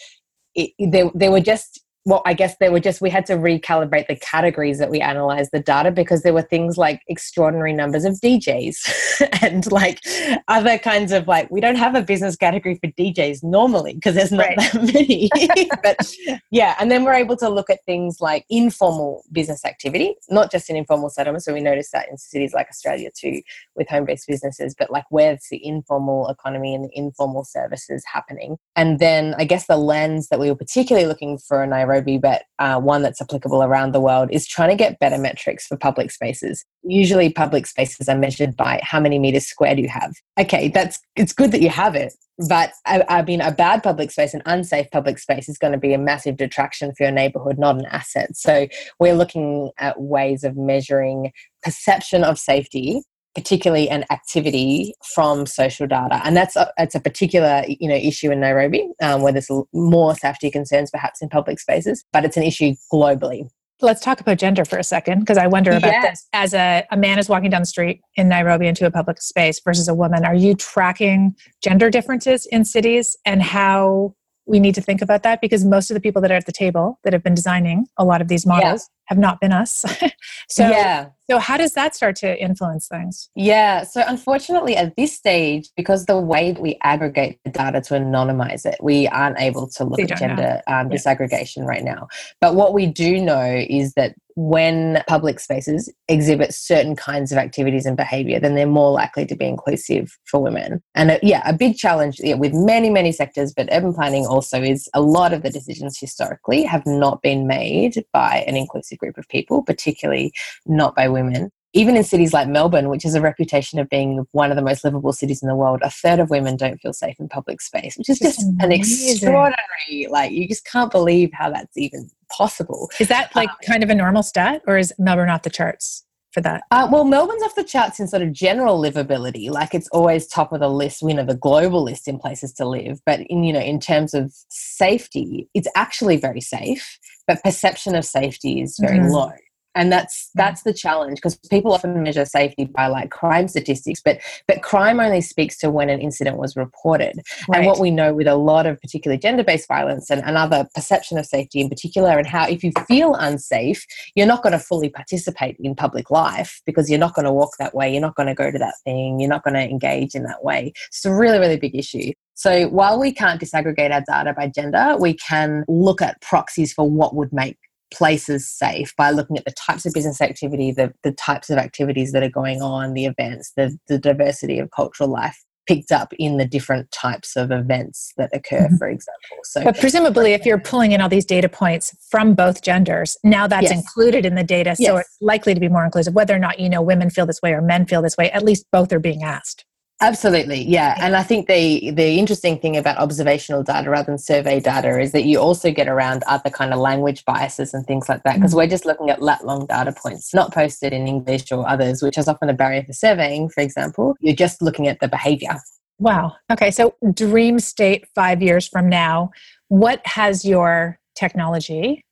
it, 0.55 0.73
they, 0.79 1.11
they 1.15 1.29
were 1.29 1.41
just 1.41 1.81
well, 2.09 2.23
I 2.25 2.33
guess 2.33 2.57
they 2.59 2.71
were 2.71 2.81
just, 2.81 3.03
we 3.03 3.11
had 3.11 3.27
to 3.27 3.35
recalibrate 3.35 4.07
the 4.07 4.17
categories 4.17 4.79
that 4.79 4.89
we 4.89 4.99
analyzed 5.01 5.51
the 5.53 5.61
data 5.61 5.91
because 5.91 6.23
there 6.23 6.33
were 6.33 6.43
things 6.43 6.79
like 6.79 7.03
extraordinary 7.07 7.75
numbers 7.75 8.07
of 8.07 8.15
DJs 8.15 9.29
and 9.43 9.71
like 9.71 10.01
other 10.49 10.79
kinds 10.79 11.13
of 11.13 11.29
like, 11.29 11.51
we 11.51 11.61
don't 11.61 11.77
have 11.77 11.95
a 11.95 12.01
business 12.01 12.35
category 12.35 12.77
for 12.77 12.91
DJs 12.93 13.45
normally 13.45 13.93
because 13.93 14.15
there's 14.15 14.33
not 14.33 14.47
right. 14.47 14.57
that 14.57 14.75
many. 14.95 15.29
but 15.83 16.15
yeah, 16.51 16.77
and 16.81 16.91
then 16.91 17.05
we're 17.05 17.13
able 17.13 17.37
to 17.37 17.49
look 17.51 17.69
at 17.69 17.85
things 17.85 18.23
like 18.23 18.47
informal 18.49 19.23
business 19.31 19.65
activity, 19.67 20.15
not 20.31 20.51
just 20.51 20.71
in 20.71 20.77
informal 20.77 21.11
settlements. 21.11 21.45
So 21.45 21.53
we 21.53 21.61
noticed 21.61 21.93
that 21.93 22.09
in 22.09 22.17
cities 22.17 22.55
like 22.55 22.69
Australia 22.71 23.11
too 23.15 23.43
with 23.77 23.87
home 23.89 24.07
based 24.07 24.27
businesses, 24.27 24.75
but 24.79 24.91
like 24.91 25.05
where's 25.11 25.45
the 25.51 25.61
informal 25.63 26.29
economy 26.29 26.75
and 26.75 26.85
the 26.85 26.91
informal 26.95 27.45
services 27.45 28.03
happening. 28.11 28.57
And 28.77 28.99
then 28.99 29.35
I 29.37 29.45
guess 29.45 29.67
the 29.67 29.77
lens 29.77 30.29
that 30.29 30.41
we 30.41 30.49
were 30.49 30.57
particularly 30.57 31.07
looking 31.07 31.37
for 31.37 31.63
in 31.63 31.71
Nairobi 31.71 31.88
Nairobi, 31.89 32.19
but 32.19 32.43
uh, 32.59 32.81
one 32.81 33.03
that's 33.03 33.21
applicable 33.21 33.63
around 33.63 33.93
the 33.93 34.01
world, 34.01 34.29
is 34.31 34.47
trying 34.47 34.71
to 34.71 34.77
get 34.77 34.99
better 34.99 35.19
metrics 35.19 35.67
for 35.67 35.77
public 35.77 36.11
spaces. 36.11 36.65
Usually, 36.83 37.31
public 37.31 37.67
spaces 37.67 38.09
are 38.09 38.17
measured 38.17 38.57
by 38.57 38.81
how 38.83 39.01
many 39.01 39.19
meters 39.19 39.47
squared 39.47 39.79
you 39.79 39.89
have. 39.89 40.15
Okay, 40.39 40.69
that's 40.69 40.99
it's 41.17 41.33
good 41.33 41.53
that 41.53 41.63
you 41.63 41.71
have 41.71 41.95
it, 41.95 42.15
but 42.49 42.73
I, 42.87 43.05
I 43.09 43.23
mean, 43.23 43.41
a 43.41 43.53
bad 43.53 43.83
public 43.83 44.11
space, 44.11 44.35
an 44.35 44.43
unsafe 44.47 44.91
public 44.91 45.19
space, 45.19 45.49
is 45.49 45.59
going 45.59 45.73
to 45.73 45.79
be 45.79 45.95
a 45.95 45.99
massive 45.99 46.37
detraction 46.37 46.93
for 46.95 47.05
your 47.05 47.13
neighborhood, 47.13 47.59
not 47.59 47.77
an 47.77 47.87
asset. 47.87 48.37
So, 48.37 48.69
we're 49.01 49.15
looking 49.15 49.71
at 49.79 50.01
ways 50.01 50.45
of 50.45 50.57
measuring 50.57 51.33
perception 51.63 52.25
of 52.25 52.39
safety 52.39 53.03
particularly 53.35 53.89
an 53.89 54.05
activity 54.11 54.95
from 55.15 55.47
social 55.47 55.87
data 55.87 56.21
and 56.25 56.37
that's 56.37 56.57
a, 56.57 56.73
it's 56.79 56.95
a 56.95 57.01
particular 57.01 57.63
you 57.69 57.89
know 57.89 57.95
issue 57.95 58.31
in 58.31 58.41
nairobi 58.41 58.89
um, 59.03 59.23
where 59.23 59.33
there's 59.33 59.51
more 59.73 60.15
safety 60.15 60.51
concerns 60.51 60.91
perhaps 60.91 61.23
in 61.23 61.29
public 61.29 61.61
spaces 61.61 62.05
but 62.13 62.25
it's 62.25 62.37
an 62.37 62.43
issue 62.43 62.75
globally 62.93 63.49
let's 63.81 64.01
talk 64.01 64.21
about 64.21 64.39
gender 64.39 64.65
for 64.65 64.79
a 64.79 64.85
second 64.85 65.21
because 65.21 65.39
i 65.39 65.47
wonder 65.47 65.71
about 65.71 65.93
yes. 65.93 66.11
this 66.11 66.29
as 66.33 66.55
a, 66.55 66.85
a 66.91 66.97
man 66.97 67.19
is 67.19 67.29
walking 67.29 67.51
down 67.51 67.63
the 67.63 67.67
street 67.67 68.01
in 68.17 68.29
nairobi 68.29 68.67
into 68.67 68.87
a 68.87 68.91
public 68.91 69.21
space 69.21 69.61
versus 69.61 69.89
a 69.89 69.95
woman 69.95 70.25
are 70.25 70.35
you 70.35 70.55
tracking 70.55 71.35
gender 71.63 71.91
differences 71.91 72.47
in 72.51 72.65
cities 72.65 73.17
and 73.25 73.43
how 73.43 74.15
we 74.49 74.59
need 74.59 74.75
to 74.75 74.81
think 74.81 75.03
about 75.03 75.23
that 75.23 75.41
because 75.41 75.65
most 75.65 75.91
of 75.91 75.95
the 75.95 76.01
people 76.01 76.23
that 76.23 76.33
are 76.33 76.37
at 76.37 76.47
the 76.47 76.53
table 76.53 76.99
that 77.05 77.13
have 77.13 77.23
been 77.23 77.35
designing 77.35 77.87
a 77.99 78.05
lot 78.05 78.21
of 78.21 78.29
these 78.29 78.47
models. 78.47 78.89
Have 79.09 79.19
not 79.19 79.41
been 79.41 79.53
us 79.53 79.85
so 80.49 80.69
yeah 80.69 81.09
so, 81.31 81.39
how 81.39 81.59
does 81.59 81.75
that 81.75 81.95
start 81.95 82.17
to 82.17 82.43
influence 82.43 82.89
things? 82.89 83.29
Yeah. 83.35 83.83
So, 83.83 84.03
unfortunately, 84.07 84.77
at 84.77 84.97
this 84.97 85.15
stage, 85.15 85.69
because 85.77 86.07
the 86.07 86.19
way 86.19 86.53
that 86.53 86.61
we 86.61 86.79
aggregate 86.83 87.39
the 87.45 87.51
data 87.51 87.83
to 87.83 87.95
anonymize 87.95 88.65
it, 88.65 88.77
we 88.83 89.09
aren't 89.09 89.39
able 89.39 89.69
to 89.69 89.85
look 89.85 90.01
at 90.01 90.19
gender 90.19 90.63
um, 90.67 90.91
yeah. 90.91 90.97
disaggregation 90.97 91.67
right 91.67 91.85
now. 91.85 92.09
But 92.41 92.55
what 92.55 92.73
we 92.73 92.87
do 92.87 93.21
know 93.21 93.63
is 93.69 93.93
that 93.93 94.15
when 94.37 95.03
public 95.09 95.41
spaces 95.41 95.93
exhibit 96.07 96.55
certain 96.55 96.95
kinds 96.95 97.33
of 97.33 97.39
activities 97.39 97.85
and 97.85 97.97
behavior, 97.97 98.39
then 98.39 98.55
they're 98.55 98.69
more 98.69 98.93
likely 98.93 99.27
to 99.27 99.35
be 99.35 99.47
inclusive 99.47 100.17
for 100.25 100.41
women. 100.41 100.81
And 100.95 101.11
uh, 101.11 101.19
yeah, 101.25 101.43
a 101.45 101.53
big 101.53 101.77
challenge 101.77 102.21
yeah, 102.23 102.37
with 102.37 102.55
many, 102.55 102.89
many 102.89 103.11
sectors, 103.11 103.53
but 103.53 103.69
urban 103.73 103.93
planning 103.93 104.27
also 104.27 104.63
is 104.63 104.89
a 104.95 105.01
lot 105.01 105.33
of 105.33 105.43
the 105.43 105.51
decisions 105.51 105.99
historically 105.99 106.63
have 106.63 106.87
not 106.87 107.21
been 107.21 107.49
made 107.49 108.05
by 108.13 108.45
an 108.47 108.57
inclusive 108.57 108.98
group 108.99 109.19
of 109.19 109.29
people, 109.29 109.63
particularly 109.63 110.33
not 110.67 110.95
by 110.95 111.09
women. 111.09 111.51
Even 111.75 111.97
in 111.97 112.05
cities 112.05 112.33
like 112.33 112.49
Melbourne, 112.49 112.89
which 112.89 113.03
has 113.03 113.15
a 113.15 113.21
reputation 113.21 113.79
of 113.79 113.89
being 113.91 114.25
one 114.33 114.51
of 114.51 114.57
the 114.57 114.63
most 114.63 114.85
livable 114.85 115.13
cities 115.13 115.43
in 115.43 115.49
the 115.49 115.55
world, 115.55 115.81
a 115.83 115.91
third 115.91 116.19
of 116.19 116.31
women 116.31 116.57
don't 116.57 116.81
feel 116.81 116.95
safe 116.95 117.17
in 117.21 117.29
public 117.29 117.61
space, 117.61 117.97
which 117.99 118.09
is 118.09 118.19
just 118.19 118.43
an 118.61 118.73
extraordinary, 118.73 120.07
like, 120.09 120.33
you 120.33 120.49
just 120.49 120.65
can't 120.65 120.91
believe 120.91 121.31
how 121.35 121.51
that's 121.51 121.77
even 121.77 122.09
possible. 122.31 122.91
Is 122.99 123.09
that 123.09 123.35
like 123.37 123.51
um, 123.51 123.57
kind 123.67 123.83
of 123.83 123.91
a 123.91 123.95
normal 123.95 124.23
stat, 124.23 124.63
or 124.67 124.79
is 124.79 124.95
Melbourne 124.99 125.29
off 125.29 125.43
the 125.43 125.51
charts? 125.51 126.05
for 126.33 126.41
that? 126.43 126.63
Uh, 126.71 126.89
well, 126.91 127.05
Melbourne's 127.05 127.43
off 127.43 127.55
the 127.55 127.65
charts 127.65 128.01
in 128.01 128.09
sort 128.09 128.23
of 128.23 128.33
general 128.33 128.81
livability. 128.81 129.51
Like 129.51 129.75
it's 129.75 129.89
always 129.89 130.27
top 130.27 130.53
of 130.53 130.61
the 130.61 130.69
list, 130.69 131.03
you 131.03 131.15
know, 131.15 131.25
the 131.25 131.35
global 131.35 131.83
list 131.83 132.09
in 132.09 132.19
places 132.19 132.53
to 132.55 132.67
live. 132.67 133.01
But 133.05 133.21
in 133.23 133.45
you 133.45 133.53
know, 133.53 133.61
in 133.61 133.81
terms 133.81 134.15
of 134.15 134.33
safety, 134.49 135.49
it's 135.55 135.69
actually 135.75 136.17
very 136.17 136.41
safe. 136.41 136.99
But 137.29 137.45
perception 137.45 137.95
of 137.95 138.05
safety 138.05 138.61
is 138.61 138.77
very 138.81 138.99
mm-hmm. 138.99 139.13
low. 139.13 139.33
And 139.75 139.93
that's 139.93 140.31
that's 140.35 140.63
the 140.63 140.73
challenge 140.73 141.19
because 141.19 141.39
people 141.51 141.73
often 141.73 142.03
measure 142.03 142.25
safety 142.25 142.65
by 142.65 142.89
like 142.89 143.11
crime 143.11 143.47
statistics 143.47 144.01
but 144.05 144.19
but 144.49 144.63
crime 144.63 144.99
only 144.99 145.21
speaks 145.21 145.57
to 145.59 145.71
when 145.71 145.89
an 145.89 146.01
incident 146.01 146.37
was 146.37 146.57
reported. 146.57 147.21
Right. 147.49 147.59
and 147.59 147.67
what 147.67 147.79
we 147.79 147.93
know 147.93 148.13
with 148.13 148.27
a 148.27 148.35
lot 148.35 148.67
of 148.67 148.81
particularly 148.81 149.21
gender-based 149.21 149.69
violence 149.69 150.11
and 150.11 150.21
another 150.25 150.67
perception 150.75 151.17
of 151.17 151.27
safety 151.27 151.61
in 151.61 151.69
particular 151.69 152.19
and 152.19 152.27
how 152.27 152.49
if 152.49 152.65
you 152.65 152.73
feel 152.89 153.15
unsafe 153.15 153.87
you're 154.17 154.27
not 154.27 154.43
going 154.43 154.55
to 154.55 154.59
fully 154.59 154.89
participate 154.89 155.57
in 155.61 155.77
public 155.77 156.11
life 156.11 156.61
because 156.67 156.91
you're 156.91 156.99
not 156.99 157.15
going 157.15 157.27
to 157.27 157.33
walk 157.33 157.53
that 157.61 157.75
way 157.75 157.93
you're 157.93 158.01
not 158.01 158.17
going 158.17 158.27
to 158.27 158.35
go 158.35 158.51
to 158.51 158.59
that 158.59 158.75
thing 158.85 159.21
you're 159.21 159.29
not 159.29 159.45
going 159.45 159.55
to 159.55 159.63
engage 159.63 160.15
in 160.15 160.25
that 160.25 160.43
way. 160.43 160.73
It's 160.89 161.05
a 161.05 161.15
really 161.15 161.39
really 161.39 161.59
big 161.59 161.77
issue 161.77 162.13
so 162.39 162.69
while 162.69 163.01
we 163.01 163.11
can't 163.11 163.41
disaggregate 163.41 163.93
our 163.93 164.05
data 164.07 164.33
by 164.33 164.47
gender, 164.47 164.95
we 164.97 165.15
can 165.15 165.65
look 165.67 166.01
at 166.01 166.21
proxies 166.21 166.73
for 166.73 166.89
what 166.89 167.17
would 167.17 167.33
make 167.33 167.59
places 167.93 168.49
safe 168.49 168.95
by 168.95 169.11
looking 169.11 169.37
at 169.37 169.45
the 169.45 169.51
types 169.51 169.85
of 169.85 169.93
business 169.93 170.21
activity, 170.21 170.71
the, 170.71 170.95
the 171.03 171.11
types 171.11 171.51
of 171.51 171.59
activities 171.59 172.13
that 172.13 172.23
are 172.23 172.31
going 172.31 172.63
on, 172.63 172.95
the 172.95 173.07
events, 173.07 173.53
the, 173.57 173.77
the 173.89 173.99
diversity 173.99 174.61
of 174.61 174.71
cultural 174.71 175.09
life 175.09 175.45
picked 175.67 175.91
up 175.91 176.13
in 176.17 176.37
the 176.37 176.45
different 176.45 176.89
types 176.93 177.35
of 177.35 177.51
events 177.51 178.13
that 178.17 178.31
occur, 178.33 178.67
mm-hmm. 178.67 178.77
for 178.77 178.89
example. 178.89 179.39
So, 179.43 179.65
but 179.65 179.77
presumably, 179.77 180.33
if 180.33 180.47
you're 180.47 180.61
pulling 180.61 180.93
in 180.93 181.01
all 181.01 181.09
these 181.09 181.25
data 181.27 181.49
points 181.49 181.93
from 182.09 182.35
both 182.35 182.63
genders, 182.63 183.17
now 183.25 183.49
that's 183.49 183.65
yes. 183.65 183.73
included 183.73 184.25
in 184.25 184.37
the 184.37 184.45
data, 184.45 184.77
so 184.77 184.95
yes. 184.95 185.01
it's 185.01 185.17
likely 185.21 185.55
to 185.55 185.61
be 185.61 185.69
more 185.69 185.85
inclusive. 185.85 186.15
Whether 186.15 186.37
or 186.37 186.39
not 186.39 186.61
you 186.61 186.69
know 186.69 186.83
women 186.83 187.11
feel 187.11 187.27
this 187.27 187.43
way 187.43 187.53
or 187.53 187.61
men 187.61 187.85
feel 187.85 188.01
this 188.01 188.17
way, 188.17 188.31
at 188.31 188.45
least 188.45 188.65
both 188.71 188.93
are 188.93 189.01
being 189.01 189.25
asked. 189.25 189.65
Absolutely, 190.01 190.63
yeah. 190.63 190.95
And 191.01 191.17
I 191.17 191.25
think 191.25 191.49
the 191.49 191.91
the 191.91 192.19
interesting 192.19 192.59
thing 192.59 192.77
about 192.77 192.99
observational 192.99 193.65
data 193.65 193.91
rather 193.91 194.07
than 194.07 194.19
survey 194.19 194.61
data 194.61 195.01
is 195.01 195.11
that 195.11 195.25
you 195.25 195.41
also 195.41 195.73
get 195.73 195.89
around 195.89 196.23
other 196.29 196.51
kind 196.51 196.73
of 196.73 196.79
language 196.79 197.25
biases 197.25 197.75
and 197.75 197.85
things 197.85 198.09
like 198.09 198.23
that 198.23 198.37
because 198.37 198.53
mm-hmm. 198.53 198.59
we're 198.59 198.69
just 198.69 198.87
looking 198.87 199.11
at 199.11 199.21
lat 199.21 199.45
long 199.45 199.67
data 199.67 199.93
points, 199.93 200.33
not 200.33 200.55
posted 200.55 200.93
in 200.93 201.09
English 201.09 201.51
or 201.51 201.69
others, 201.69 202.01
which 202.01 202.17
is 202.17 202.29
often 202.29 202.49
a 202.49 202.55
barrier 202.55 202.85
for 202.85 202.93
surveying. 202.93 203.49
For 203.49 203.61
example, 203.61 204.15
you're 204.21 204.37
just 204.37 204.63
looking 204.63 204.87
at 204.87 205.01
the 205.01 205.09
behaviour. 205.09 205.57
Wow. 205.99 206.37
Okay, 206.53 206.71
so 206.71 206.95
dream 207.13 207.59
state 207.59 208.07
five 208.15 208.41
years 208.41 208.69
from 208.69 208.89
now, 208.89 209.31
what 209.67 210.01
has 210.07 210.45
your 210.45 211.01
technology? 211.17 212.05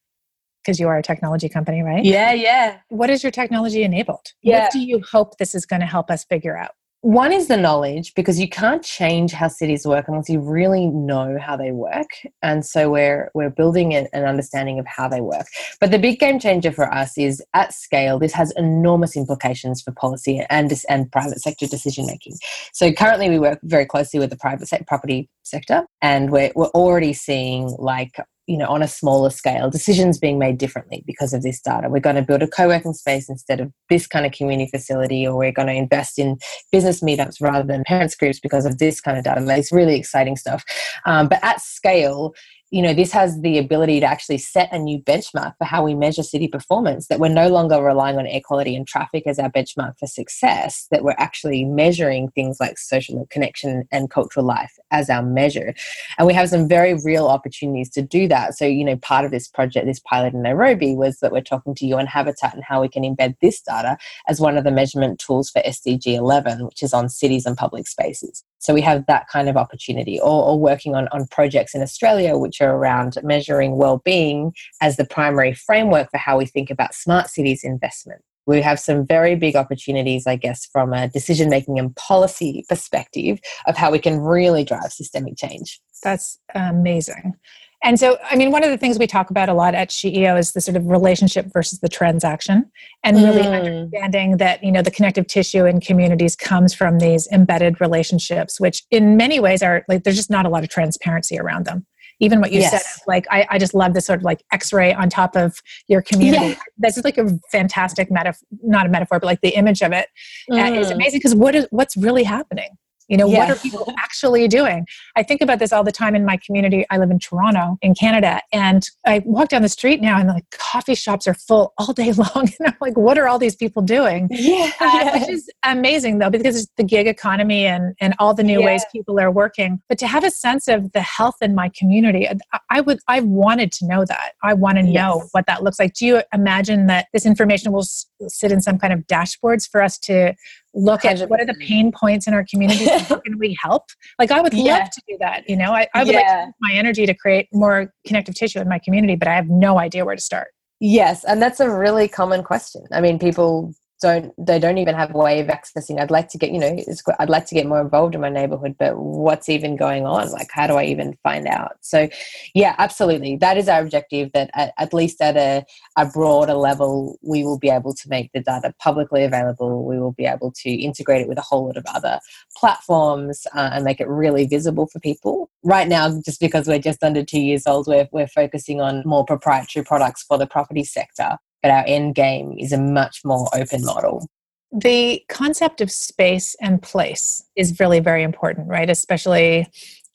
Because 0.64 0.80
you 0.80 0.88
are 0.88 0.98
a 0.98 1.02
technology 1.04 1.48
company, 1.48 1.82
right? 1.82 2.04
Yeah, 2.04 2.32
yeah. 2.32 2.78
What 2.88 3.10
is 3.10 3.22
your 3.22 3.30
technology 3.30 3.84
enabled? 3.84 4.32
Yeah. 4.42 4.64
What 4.64 4.72
do 4.72 4.80
you 4.80 5.00
hope 5.00 5.38
this 5.38 5.54
is 5.54 5.64
going 5.64 5.78
to 5.78 5.86
help 5.86 6.10
us 6.10 6.24
figure 6.24 6.56
out? 6.56 6.72
One 7.06 7.32
is 7.32 7.46
the 7.46 7.56
knowledge 7.56 8.14
because 8.14 8.40
you 8.40 8.48
can't 8.48 8.82
change 8.82 9.30
how 9.30 9.46
cities 9.46 9.86
work 9.86 10.06
unless 10.08 10.28
you 10.28 10.40
really 10.40 10.86
know 10.88 11.38
how 11.40 11.56
they 11.56 11.70
work. 11.70 12.08
And 12.42 12.66
so 12.66 12.90
we're 12.90 13.30
we're 13.32 13.50
building 13.50 13.94
an, 13.94 14.08
an, 14.12 14.24
understanding 14.24 14.80
of 14.80 14.86
how 14.88 15.06
they 15.06 15.20
work. 15.20 15.46
But 15.80 15.92
the 15.92 16.00
big 16.00 16.18
game 16.18 16.40
changer 16.40 16.72
for 16.72 16.92
us 16.92 17.16
is 17.16 17.40
at 17.54 17.72
scale 17.72 18.18
this 18.18 18.32
has 18.32 18.52
enormous 18.56 19.16
implications 19.16 19.82
for 19.82 19.92
policy 19.92 20.44
and 20.50 20.72
and 20.88 21.12
private 21.12 21.40
sector 21.40 21.66
decision 21.66 22.06
making 22.06 22.34
so 22.72 22.92
currently 22.92 23.28
we 23.28 23.38
work 23.38 23.60
very 23.62 23.86
closely 23.86 24.18
with 24.18 24.30
the 24.30 24.36
private 24.36 24.66
sector 24.66 24.84
property 24.86 25.28
sector 25.44 25.84
and 26.02 26.30
we're, 26.30 26.52
we're 26.56 26.66
already 26.68 27.12
seeing 27.12 27.74
like 27.78 28.16
you 28.46 28.56
know 28.56 28.66
on 28.66 28.82
a 28.82 28.88
smaller 28.88 29.30
scale 29.30 29.70
decisions 29.70 30.18
being 30.18 30.38
made 30.38 30.58
differently 30.58 31.02
because 31.06 31.32
of 31.32 31.42
this 31.42 31.60
data. 31.60 31.88
We're 31.88 32.00
going 32.00 32.16
to 32.16 32.22
build 32.22 32.42
a 32.42 32.48
co-working 32.48 32.94
space 32.94 33.28
instead 33.28 33.60
of 33.60 33.72
this 33.90 34.06
kind 34.06 34.26
of 34.26 34.32
community 34.32 34.70
facility 34.70 35.26
or 35.26 35.36
we're 35.36 35.52
going 35.52 35.68
to 35.68 35.74
invest 35.74 36.18
in 36.18 36.38
business 36.72 37.02
meetups 37.02 37.40
rather 37.40 37.66
than 37.66 37.84
parents 37.84 38.14
groups 38.14 38.40
because 38.40 38.66
of 38.66 38.78
this 38.78 39.00
kind 39.00 39.18
of 39.18 39.24
data. 39.24 39.44
It's 39.56 39.72
really 39.72 39.96
exciting 39.96 40.36
stuff. 40.36 40.64
Um, 41.04 41.28
but 41.28 41.42
at 41.42 41.60
scale 41.60 42.34
you 42.70 42.82
know 42.82 42.92
this 42.92 43.12
has 43.12 43.40
the 43.42 43.58
ability 43.58 44.00
to 44.00 44.06
actually 44.06 44.38
set 44.38 44.72
a 44.72 44.78
new 44.78 44.98
benchmark 45.00 45.54
for 45.56 45.64
how 45.64 45.84
we 45.84 45.94
measure 45.94 46.22
city 46.22 46.48
performance 46.48 47.06
that 47.06 47.20
we're 47.20 47.28
no 47.28 47.48
longer 47.48 47.80
relying 47.80 48.18
on 48.18 48.26
air 48.26 48.40
quality 48.44 48.74
and 48.74 48.88
traffic 48.88 49.22
as 49.26 49.38
our 49.38 49.50
benchmark 49.50 49.96
for 49.98 50.06
success 50.06 50.88
that 50.90 51.04
we're 51.04 51.14
actually 51.18 51.64
measuring 51.64 52.28
things 52.30 52.58
like 52.58 52.76
social 52.76 53.26
connection 53.30 53.86
and 53.92 54.10
cultural 54.10 54.44
life 54.44 54.72
as 54.90 55.08
our 55.08 55.22
measure. 55.22 55.74
And 56.18 56.26
we 56.26 56.34
have 56.34 56.48
some 56.48 56.68
very 56.68 56.94
real 57.04 57.28
opportunities 57.28 57.90
to 57.90 58.02
do 58.02 58.26
that. 58.28 58.54
So 58.54 58.64
you 58.64 58.84
know 58.84 58.96
part 58.96 59.24
of 59.24 59.30
this 59.30 59.46
project 59.46 59.86
this 59.86 60.00
pilot 60.00 60.34
in 60.34 60.42
nairobi 60.42 60.94
was 60.94 61.18
that 61.20 61.32
we're 61.32 61.42
talking 61.42 61.74
to 61.76 61.86
un 61.92 62.06
habitat 62.06 62.54
and 62.54 62.64
how 62.64 62.80
we 62.80 62.88
can 62.88 63.04
embed 63.04 63.36
this 63.40 63.60
data 63.60 63.96
as 64.26 64.40
one 64.40 64.58
of 64.58 64.64
the 64.64 64.70
measurement 64.72 65.20
tools 65.20 65.50
for 65.50 65.62
sdg 65.62 66.06
11 66.06 66.64
which 66.64 66.82
is 66.82 66.92
on 66.92 67.08
cities 67.08 67.46
and 67.46 67.56
public 67.56 67.86
spaces. 67.86 68.42
So 68.58 68.74
we 68.74 68.80
have 68.80 69.06
that 69.06 69.28
kind 69.28 69.48
of 69.48 69.56
opportunity, 69.56 70.18
or, 70.18 70.42
or, 70.44 70.58
working 70.58 70.96
on, 70.96 71.06
on 71.12 71.28
projects 71.28 71.74
in 71.74 71.82
Australia 71.82 72.36
which 72.36 72.55
around 72.64 73.18
measuring 73.22 73.76
well-being 73.76 74.52
as 74.80 74.96
the 74.96 75.04
primary 75.04 75.54
framework 75.54 76.10
for 76.10 76.18
how 76.18 76.38
we 76.38 76.46
think 76.46 76.70
about 76.70 76.94
smart 76.94 77.28
cities 77.28 77.64
investment. 77.64 78.22
We 78.46 78.60
have 78.62 78.78
some 78.78 79.04
very 79.04 79.34
big 79.34 79.56
opportunities, 79.56 80.26
I 80.26 80.36
guess, 80.36 80.66
from 80.66 80.92
a 80.92 81.08
decision 81.08 81.50
making 81.50 81.78
and 81.78 81.94
policy 81.96 82.64
perspective 82.68 83.40
of 83.66 83.76
how 83.76 83.90
we 83.90 83.98
can 83.98 84.20
really 84.20 84.62
drive 84.62 84.92
systemic 84.92 85.36
change. 85.36 85.80
That's 86.02 86.38
amazing. 86.54 87.34
And 87.82 88.00
so, 88.00 88.18
I 88.30 88.36
mean, 88.36 88.50
one 88.50 88.64
of 88.64 88.70
the 88.70 88.78
things 88.78 88.98
we 88.98 89.06
talk 89.06 89.30
about 89.30 89.48
a 89.48 89.54
lot 89.54 89.74
at 89.74 89.90
SheEO 89.90 90.38
is 90.38 90.52
the 90.52 90.60
sort 90.60 90.76
of 90.76 90.86
relationship 90.86 91.52
versus 91.52 91.80
the 91.80 91.88
transaction, 91.88 92.70
and 93.04 93.16
really 93.18 93.42
mm. 93.42 93.52
understanding 93.52 94.38
that 94.38 94.64
you 94.64 94.72
know 94.72 94.82
the 94.82 94.90
connective 94.90 95.26
tissue 95.26 95.66
in 95.66 95.80
communities 95.80 96.34
comes 96.34 96.72
from 96.72 96.98
these 96.98 97.28
embedded 97.28 97.80
relationships, 97.80 98.58
which 98.58 98.82
in 98.90 99.16
many 99.16 99.40
ways 99.40 99.62
are 99.62 99.84
like 99.88 100.04
there's 100.04 100.16
just 100.16 100.30
not 100.30 100.46
a 100.46 100.48
lot 100.48 100.64
of 100.64 100.70
transparency 100.70 101.38
around 101.38 101.66
them. 101.66 101.86
Even 102.18 102.40
what 102.40 102.50
you 102.50 102.60
yes. 102.60 102.70
said, 102.70 103.02
like 103.06 103.26
I, 103.30 103.46
I 103.50 103.58
just 103.58 103.74
love 103.74 103.92
this 103.92 104.06
sort 104.06 104.20
of 104.20 104.24
like 104.24 104.42
X-ray 104.50 104.94
on 104.94 105.10
top 105.10 105.36
of 105.36 105.60
your 105.86 106.00
community. 106.00 106.48
Yeah. 106.48 106.58
This 106.78 106.96
is 106.96 107.04
like 107.04 107.18
a 107.18 107.28
fantastic 107.52 108.10
metaphor, 108.10 108.46
not 108.62 108.86
a 108.86 108.88
metaphor, 108.88 109.20
but 109.20 109.26
like 109.26 109.42
the 109.42 109.50
image 109.50 109.82
of 109.82 109.92
it 109.92 110.08
mm. 110.50 110.58
uh, 110.58 110.80
is 110.80 110.90
amazing 110.90 111.18
because 111.18 111.34
what 111.34 111.54
is 111.54 111.66
what's 111.70 111.96
really 111.96 112.22
happening? 112.22 112.70
You 113.08 113.16
know, 113.16 113.28
what 113.28 113.50
are 113.50 113.56
people 113.56 113.92
actually 113.98 114.48
doing? 114.48 114.86
I 115.14 115.22
think 115.22 115.40
about 115.40 115.58
this 115.58 115.72
all 115.72 115.84
the 115.84 115.92
time 115.92 116.14
in 116.14 116.24
my 116.24 116.38
community. 116.44 116.84
I 116.90 116.98
live 116.98 117.10
in 117.10 117.18
Toronto, 117.18 117.78
in 117.82 117.94
Canada, 117.94 118.40
and 118.52 118.88
I 119.06 119.22
walk 119.24 119.48
down 119.48 119.62
the 119.62 119.68
street 119.68 120.00
now 120.00 120.18
and 120.18 120.28
like 120.28 120.44
coffee 120.50 120.94
shops 120.94 121.26
are 121.28 121.34
full 121.34 121.72
all 121.78 121.92
day 121.92 122.12
long. 122.34 122.50
And 122.58 122.68
I'm 122.68 122.76
like, 122.80 122.96
what 122.96 123.18
are 123.18 123.28
all 123.28 123.38
these 123.38 123.56
people 123.56 123.82
doing? 123.82 124.28
Yeah. 124.46 124.70
Uh, 124.80 125.18
which 125.18 125.28
is 125.28 125.50
amazing 125.64 126.18
though, 126.18 126.30
because 126.30 126.56
it's 126.56 126.70
the 126.76 126.84
gig 126.84 127.08
economy 127.08 127.66
and, 127.66 127.94
and 128.00 128.14
all 128.20 128.32
the 128.32 128.44
new 128.44 128.60
yeah. 128.60 128.66
ways 128.66 128.84
people 128.92 129.18
are 129.18 129.30
working. 129.30 129.82
But 129.88 129.98
to 129.98 130.06
have 130.06 130.22
a 130.22 130.30
sense 130.30 130.68
of 130.68 130.92
the 130.92 131.00
health 131.00 131.36
in 131.40 131.54
my 131.54 131.70
community, 131.76 132.28
I, 132.28 132.58
I 132.70 132.80
would, 132.80 133.00
I 133.08 133.20
wanted 133.20 133.72
to 133.72 133.86
know 133.86 134.04
that. 134.04 134.32
I 134.44 134.54
want 134.54 134.78
to 134.78 134.84
yes. 134.84 134.94
know 134.94 135.28
what 135.32 135.46
that 135.46 135.64
looks 135.64 135.80
like. 135.80 135.94
Do 135.94 136.06
you 136.06 136.22
imagine 136.32 136.86
that 136.86 137.08
this 137.12 137.26
information 137.26 137.72
will 137.72 137.86
sit 138.28 138.52
in 138.52 138.60
some 138.60 138.78
kind 138.78 138.92
of 138.92 139.00
dashboards 139.06 139.68
for 139.68 139.82
us 139.82 139.98
to 139.98 140.34
look 140.74 141.04
at 141.04 141.28
what 141.28 141.40
are 141.40 141.46
the 141.46 141.54
pain 141.54 141.92
points 141.92 142.26
in 142.26 142.34
our 142.34 142.44
community 142.44 142.88
and 142.88 143.02
how 143.02 143.16
can 143.16 143.38
we 143.38 143.56
help? 143.62 143.84
Like 144.18 144.30
i 144.30 144.40
would 144.40 144.52
yeah. 144.54 144.78
love 144.78 144.90
to 144.90 145.02
do 145.08 145.16
that 145.20 145.48
you 145.48 145.56
know? 145.56 145.72
I, 145.72 145.86
I 145.94 146.04
would 146.04 146.12
yeah. 146.12 146.20
like 146.20 146.26
to 146.26 146.46
use 146.46 146.54
my 146.60 146.72
energy 146.74 147.06
to 147.06 147.14
create 147.14 147.48
more 147.52 147.92
connective 148.06 148.34
tissue 148.34 148.60
in 148.60 148.68
my 148.68 148.78
community 148.78 149.16
but 149.16 149.28
i 149.28 149.34
have 149.34 149.48
no 149.48 149.78
idea 149.78 150.04
where 150.04 150.16
to 150.16 150.22
start. 150.22 150.48
Yes 150.80 151.24
and 151.24 151.40
that's 151.40 151.60
a 151.60 151.70
really 151.70 152.08
common 152.08 152.42
question. 152.42 152.84
I 152.92 153.00
mean 153.00 153.18
people 153.18 153.74
don't 154.00 154.32
they 154.38 154.58
don't 154.58 154.78
even 154.78 154.94
have 154.94 155.14
a 155.14 155.18
way 155.18 155.40
of 155.40 155.46
accessing. 155.46 156.00
I'd 156.00 156.10
like 156.10 156.28
to 156.28 156.38
get 156.38 156.50
you 156.50 156.58
know 156.58 156.76
i'd 157.18 157.30
like 157.30 157.46
to 157.46 157.54
get 157.54 157.66
more 157.66 157.80
involved 157.80 158.14
in 158.14 158.20
my 158.20 158.28
neighborhood 158.28 158.76
but 158.78 158.98
what's 158.98 159.48
even 159.48 159.76
going 159.76 160.04
on? 160.06 160.30
Like 160.30 160.48
how 160.50 160.66
do 160.66 160.74
i 160.74 160.84
even 160.84 161.16
find 161.22 161.46
out? 161.46 161.76
So 161.80 162.08
yeah 162.54 162.74
absolutely. 162.78 163.36
That 163.36 163.56
is 163.56 163.68
our 163.68 163.80
objective 163.80 164.32
that 164.32 164.50
at, 164.54 164.74
at 164.78 164.92
least 164.92 165.20
at 165.20 165.36
a, 165.36 165.64
a 165.96 166.06
broader 166.06 166.54
level 166.54 167.18
we 167.22 167.42
will 167.44 167.58
be 167.58 167.70
able 167.70 167.94
to 167.94 168.08
make 168.08 168.32
the 168.32 168.40
data 168.40 168.74
publicly 168.78 169.24
available. 169.24 169.84
We 169.84 169.98
will 169.98 170.12
be 170.12 170.26
able 170.26 170.52
to 170.52 170.70
integrate 170.70 171.22
it 171.22 171.28
with 171.28 171.38
a 171.38 171.42
whole 171.42 171.66
lot 171.66 171.76
of 171.76 171.84
other 171.94 172.20
platforms 172.56 173.46
uh, 173.54 173.70
and 173.72 173.84
make 173.84 174.00
it 174.00 174.08
really 174.08 174.46
visible 174.46 174.86
for 174.86 175.00
people. 175.00 175.50
Right 175.62 175.88
now 175.88 176.20
just 176.24 176.40
because 176.40 176.68
we're 176.68 176.78
just 176.78 177.02
under 177.02 177.24
two 177.24 177.40
years 177.40 177.66
old 177.66 177.86
we're, 177.86 178.08
we're 178.12 178.28
focusing 178.28 178.80
on 178.80 179.02
more 179.04 179.24
proprietary 179.24 179.84
products 179.84 180.22
for 180.22 180.38
the 180.38 180.46
property 180.46 180.84
sector 180.84 181.38
but 181.66 181.72
our 181.72 181.84
end 181.88 182.14
game 182.14 182.54
is 182.56 182.72
a 182.72 182.78
much 182.78 183.22
more 183.24 183.48
open 183.52 183.84
model. 183.84 184.24
The 184.70 185.20
concept 185.28 185.80
of 185.80 185.90
space 185.90 186.54
and 186.60 186.80
place 186.80 187.44
is 187.56 187.80
really 187.80 187.98
very 187.98 188.22
important, 188.22 188.68
right? 188.68 188.88
Especially 188.88 189.66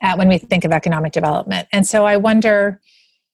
uh, 0.02 0.16
when 0.16 0.30
we 0.30 0.38
think 0.38 0.64
of 0.64 0.72
economic 0.72 1.12
development. 1.12 1.68
And 1.74 1.86
so 1.86 2.06
I 2.06 2.16
wonder 2.16 2.80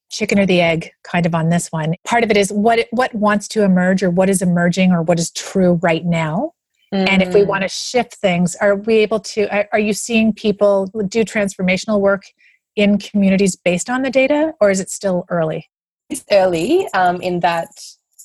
chicken 0.10 0.40
or 0.40 0.48
the 0.48 0.62
egg 0.62 0.90
kind 1.04 1.28
of 1.28 1.36
on 1.36 1.50
this 1.50 1.68
one 1.68 1.94
part 2.06 2.24
of 2.24 2.32
it 2.32 2.38
is 2.38 2.50
what 2.54 2.88
what 2.92 3.14
wants 3.14 3.46
to 3.46 3.64
emerge 3.64 4.02
or 4.02 4.10
what 4.10 4.30
is 4.30 4.42
emerging 4.42 4.90
or 4.94 5.02
what 5.02 5.20
is 5.20 5.30
true 5.32 5.74
right 5.84 6.06
now 6.06 6.54
mm. 6.94 7.10
and 7.10 7.22
if 7.22 7.34
we 7.34 7.42
mm. 7.42 7.48
want 7.48 7.62
to 7.62 7.68
shift 7.68 8.16
things 8.16 8.56
are 8.62 8.78
we 8.78 9.00
able 9.00 9.20
to 9.20 9.54
are, 9.54 9.68
are 9.74 9.80
you 9.80 9.92
seeing 9.92 10.32
people 10.32 10.86
do 11.10 11.26
transformational 11.26 12.00
work 12.00 12.24
in 12.78 12.98
communities 12.98 13.58
based 13.58 13.90
on 13.90 14.02
the 14.02 14.10
data 14.10 14.54
or 14.62 14.72
is 14.72 14.80
it 14.80 14.90
still 14.90 15.26
early 15.28 15.68
it's 16.10 16.24
early 16.32 16.88
um, 16.94 17.20
in 17.22 17.42
that 17.42 17.68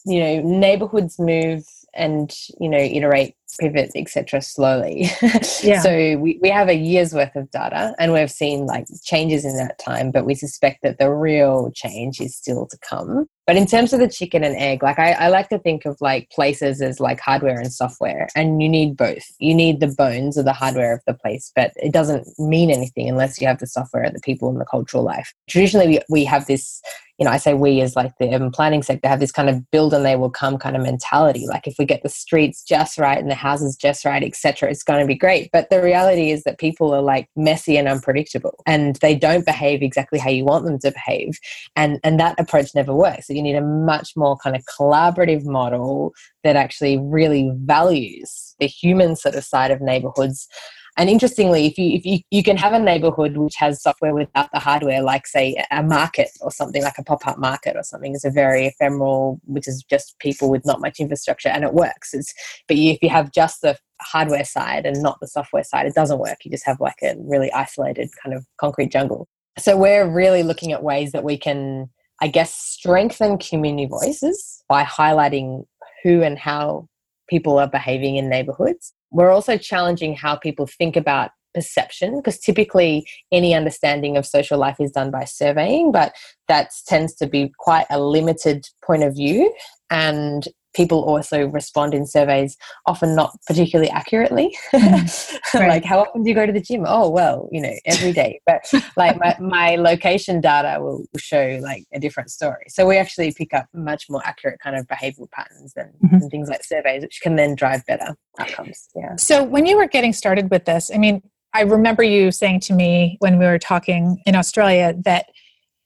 you 0.05 0.21
know 0.21 0.41
neighborhoods 0.43 1.19
move 1.19 1.65
and 1.95 2.35
you 2.59 2.69
know 2.69 2.79
iterate 2.79 3.35
pivot 3.61 3.91
etc 3.95 4.41
slowly. 4.41 5.11
Yeah. 5.63 5.81
so 5.81 6.17
we, 6.19 6.39
we 6.43 6.49
have 6.49 6.69
a 6.69 6.75
year's 6.75 7.15
worth 7.15 7.37
of 7.37 7.51
data 7.51 7.95
and 7.99 8.13
we've 8.13 8.31
seen 8.31 8.67
like 8.67 8.87
changes 9.05 9.45
in 9.45 9.57
that 9.59 9.79
time 9.79 10.11
but 10.11 10.25
we 10.25 10.35
suspect 10.35 10.83
that 10.83 10.99
the 10.99 11.11
real 11.11 11.71
change 11.75 12.21
is 12.21 12.35
still 12.35 12.67
to 12.67 12.79
come. 12.79 13.27
But 13.47 13.57
in 13.57 13.67
terms 13.67 13.93
of 13.93 14.01
the 14.01 14.09
chicken 14.09 14.43
and 14.43 14.57
egg 14.57 14.83
like 14.83 14.99
I, 14.99 15.13
I 15.13 15.29
like 15.29 15.51
to 15.51 15.59
think 15.59 15.85
of 15.85 15.99
like 16.01 16.31
places 16.31 16.81
as 16.81 17.01
like 17.01 17.21
hardware 17.21 17.59
and 17.61 17.73
software 17.73 18.29
and 18.35 18.63
you 18.63 18.69
need 18.69 18.97
both. 18.97 19.25
You 19.39 19.55
need 19.55 19.81
the 19.81 19.95
bones 19.97 20.37
of 20.37 20.47
the 20.47 20.53
hardware 20.53 20.95
of 20.95 21.03
the 21.07 21.15
place 21.15 21.53
but 21.55 21.73
it 21.77 21.93
doesn't 21.93 22.27
mean 22.39 22.71
anything 22.71 23.09
unless 23.09 23.41
you 23.41 23.47
have 23.47 23.59
the 23.59 23.67
software 23.67 24.03
and 24.03 24.15
the 24.15 24.21
people 24.21 24.49
and 24.49 24.61
the 24.61 24.67
cultural 24.67 25.03
life. 25.05 25.33
Traditionally 25.49 25.87
we, 25.89 26.01
we 26.09 26.25
have 26.25 26.47
this 26.47 26.81
you 27.23 27.25
know, 27.25 27.31
I 27.31 27.37
say 27.37 27.55
we 27.55 27.81
as 27.83 27.95
like 27.95 28.19
the 28.19 28.35
urban 28.35 28.51
planning 28.51 28.83
sector 28.83 29.07
have 29.07 29.21
this 29.21 29.31
kind 29.31 29.49
of 29.49 29.71
build 29.71 29.95
and 29.95 30.05
they 30.05 30.17
will 30.17 30.29
come 30.29 30.59
kind 30.59 30.75
of 30.75 30.83
mentality. 30.83 31.47
Like 31.47 31.69
if 31.69 31.77
we 31.79 31.85
get 31.85 32.03
the 32.03 32.09
streets 32.09 32.65
just 32.65 32.99
right 32.99 33.17
and 33.17 33.31
the 33.31 33.37
houses 33.37 33.77
just 33.77 34.05
right, 34.05 34.25
etc., 34.25 34.69
it's 34.69 34.83
going 34.83 34.99
to 34.99 35.07
be 35.07 35.15
great. 35.15 35.49
But 35.53 35.71
the 35.71 35.81
reality 35.81 36.33
is 36.33 36.43
that 36.43 36.59
people 36.59 36.93
are 36.93 37.01
like 37.01 37.29
messy 37.37 37.77
and 37.77 37.87
unpredictable, 37.87 38.61
and 38.67 38.97
they 38.97 39.15
don't 39.15 39.47
behave 39.47 39.83
exactly 39.83 40.19
how 40.19 40.31
you 40.31 40.45
want 40.45 40.65
them 40.65 40.81
to 40.81 40.91
behave, 40.91 41.39
and 41.77 42.01
and 42.03 42.19
that 42.19 42.41
approach 42.41 42.75
never 42.75 42.93
works. 42.93 43.29
So 43.29 43.35
you 43.35 43.43
need 43.43 43.55
a 43.55 43.63
much 43.63 44.17
more 44.17 44.37
kind 44.39 44.57
of 44.57 44.65
collaborative 44.65 45.45
model 45.45 46.15
that 46.43 46.57
actually 46.57 46.99
really 46.99 47.53
values 47.55 48.57
the 48.59 48.67
human 48.67 49.15
sort 49.15 49.37
of 49.37 49.45
side 49.45 49.71
of 49.71 49.81
neighborhoods 49.81 50.49
and 50.97 51.09
interestingly, 51.09 51.67
if 51.67 51.79
you 51.79 51.97
if 51.97 52.05
you, 52.05 52.19
you 52.31 52.43
can 52.43 52.57
have 52.57 52.73
a 52.73 52.79
neighborhood 52.79 53.37
which 53.37 53.55
has 53.57 53.83
software 53.83 54.15
without 54.15 54.51
the 54.53 54.59
hardware, 54.59 55.03
like 55.03 55.27
say 55.27 55.63
a 55.71 55.83
market 55.83 56.29
or 56.41 56.51
something 56.51 56.83
like 56.83 56.99
a 56.99 57.05
pop-up 57.05 57.39
market 57.39 57.77
or 57.77 57.83
something, 57.83 58.15
is 58.15 58.25
a 58.25 58.31
very 58.31 58.67
ephemeral, 58.67 59.41
which 59.45 59.67
is 59.67 59.83
just 59.89 60.19
people 60.19 60.51
with 60.51 60.67
not 60.67 60.81
much 60.81 61.01
infrastructure, 61.01 61.49
and 61.49 61.65
it 61.65 61.73
works. 61.73 62.13
It's 62.13 62.35
but 62.69 62.77
you, 62.77 62.93
if 62.93 62.99
you 63.03 63.09
have 63.09 63.33
just 63.33 63.63
the 63.63 63.79
hardware 64.03 64.45
side 64.45 64.85
and 64.85 65.03
not 65.03 65.19
the 65.21 65.29
software 65.29 65.65
side, 65.65 65.87
it 65.87 65.95
doesn't 65.95 66.19
work. 66.19 66.45
You 66.45 66.51
just 66.51 66.67
have 66.67 66.81
like 66.81 67.03
a 67.03 67.15
really 67.19 67.51
isolated 67.53 68.11
kind 68.23 68.37
of 68.37 68.47
concrete 68.59 68.93
jungle. 68.93 69.29
So 69.59 69.77
we're 69.77 70.09
really 70.11 70.43
looking 70.43 70.73
at 70.73 70.83
ways 70.83 71.13
that 71.13 71.25
we 71.25 71.39
can, 71.39 71.91
I 72.21 72.29
guess, 72.29 72.55
strengthen 72.55 73.39
community 73.39 73.87
voices 73.87 74.63
by 74.69 74.85
highlighting 74.85 75.65
who 76.03 76.23
and 76.23 76.39
how 76.39 76.89
people 77.29 77.59
are 77.59 77.69
behaving 77.69 78.17
in 78.17 78.29
neighborhoods. 78.29 78.93
We're 79.13 79.31
also 79.31 79.57
challenging 79.57 80.15
how 80.15 80.37
people 80.37 80.67
think 80.67 80.97
about 80.97 81.31
perception 81.55 82.17
because 82.17 82.39
typically 82.39 83.07
any 83.31 83.55
understanding 83.55 84.17
of 84.17 84.27
social 84.27 84.59
life 84.59 84.77
is 84.81 84.91
done 84.91 85.11
by 85.11 85.25
surveying, 85.25 85.93
but 85.93 86.15
that 86.49 86.71
tends 86.87 87.15
to 87.17 87.27
be 87.27 87.53
quite 87.59 87.87
a 87.91 88.01
limited 88.01 88.67
point 88.85 89.03
of 89.03 89.15
view. 89.15 89.55
And 89.91 90.49
people 90.75 91.05
also 91.05 91.47
respond 91.49 91.95
in 91.95 92.07
surveys 92.07 92.57
often 92.87 93.15
not 93.15 93.37
particularly 93.47 93.91
accurately. 93.91 94.57
Mm, 94.73 95.39
right. 95.55 95.69
like 95.69 95.85
how 95.85 96.01
often 96.01 96.23
do 96.23 96.29
you 96.29 96.35
go 96.35 96.47
to 96.47 96.53
the 96.53 96.61
gym? 96.61 96.85
Oh 96.87 97.11
well 97.11 97.49
you 97.53 97.61
know 97.61 97.75
every 97.87 98.13
day. 98.13 98.41
But 98.47 98.71
like 98.97 99.19
my, 99.19 99.37
my 99.41 99.77
location 99.77 100.41
data 100.41 100.83
will 100.83 101.05
show 101.17 101.59
like 101.63 101.85
a 101.93 102.01
different 102.01 102.31
story. 102.31 102.65
So 102.69 102.87
we 102.87 102.97
actually 102.97 103.33
pick 103.33 103.55
up 103.55 103.67
much 103.75 104.07
more 104.09 104.23
accurate 104.25 104.61
kind 104.61 104.77
of 104.77 104.87
behavioral 104.87 105.31
patterns 105.31 105.73
than, 105.75 105.93
mm-hmm. 106.05 106.19
than 106.19 106.31
things 106.31 106.49
like 106.49 106.65
surveys 106.65 107.03
which 107.03 107.21
can 107.23 107.37
then 107.37 107.55
drive 107.55 107.85
better 107.87 108.17
outcomes. 108.39 108.89
Yeah. 108.95 109.17
So 109.17 109.45
when 109.45 109.67
you 109.67 109.77
were 109.77 109.87
getting 109.87 110.13
started 110.13 110.51
with 110.51 110.65
this 110.65 110.91
i 110.95 110.99
mean 110.99 111.23
i 111.53 111.63
remember 111.63 112.03
you 112.03 112.31
saying 112.31 112.61
to 112.61 112.73
me 112.73 113.17
when 113.21 113.39
we 113.39 113.45
were 113.45 113.59
talking 113.59 114.21
in 114.27 114.35
australia 114.35 114.95
that 115.05 115.27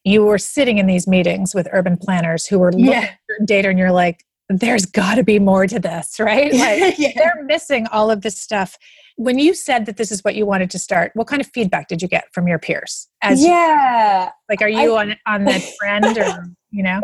you 0.04 0.24
were 0.24 0.38
sitting 0.38 0.78
in 0.78 0.86
these 0.86 1.06
meetings 1.08 1.54
with 1.54 1.68
urban 1.72 1.96
planners 1.96 2.46
who 2.46 2.58
were 2.58 2.72
looking 2.72 2.86
yeah. 2.86 3.14
at 3.40 3.46
data 3.46 3.68
and 3.68 3.78
you're 3.78 3.92
like 3.92 4.24
there's 4.48 4.86
got 4.86 5.16
to 5.16 5.24
be 5.24 5.38
more 5.38 5.66
to 5.66 5.78
this, 5.78 6.20
right? 6.20 6.52
Like 6.66 6.98
yeah. 6.98 7.12
they're 7.16 7.44
missing 7.44 7.86
all 7.88 8.10
of 8.10 8.22
this 8.22 8.40
stuff. 8.40 8.76
When 9.16 9.38
you 9.38 9.54
said 9.54 9.86
that 9.86 9.96
this 9.96 10.12
is 10.12 10.22
what 10.24 10.34
you 10.34 10.44
wanted 10.46 10.70
to 10.70 10.78
start, 10.78 11.12
what 11.14 11.26
kind 11.26 11.40
of 11.40 11.48
feedback 11.48 11.88
did 11.88 12.02
you 12.02 12.08
get 12.08 12.32
from 12.32 12.46
your 12.46 12.58
peers? 12.58 13.08
As 13.22 13.42
yeah, 13.42 14.24
you, 14.24 14.30
like 14.48 14.62
are 14.62 14.68
you 14.68 14.94
I, 14.94 15.02
on 15.02 15.16
on 15.26 15.44
that 15.44 15.62
trend 15.78 16.18
or 16.18 16.50
you 16.70 16.82
know? 16.82 17.00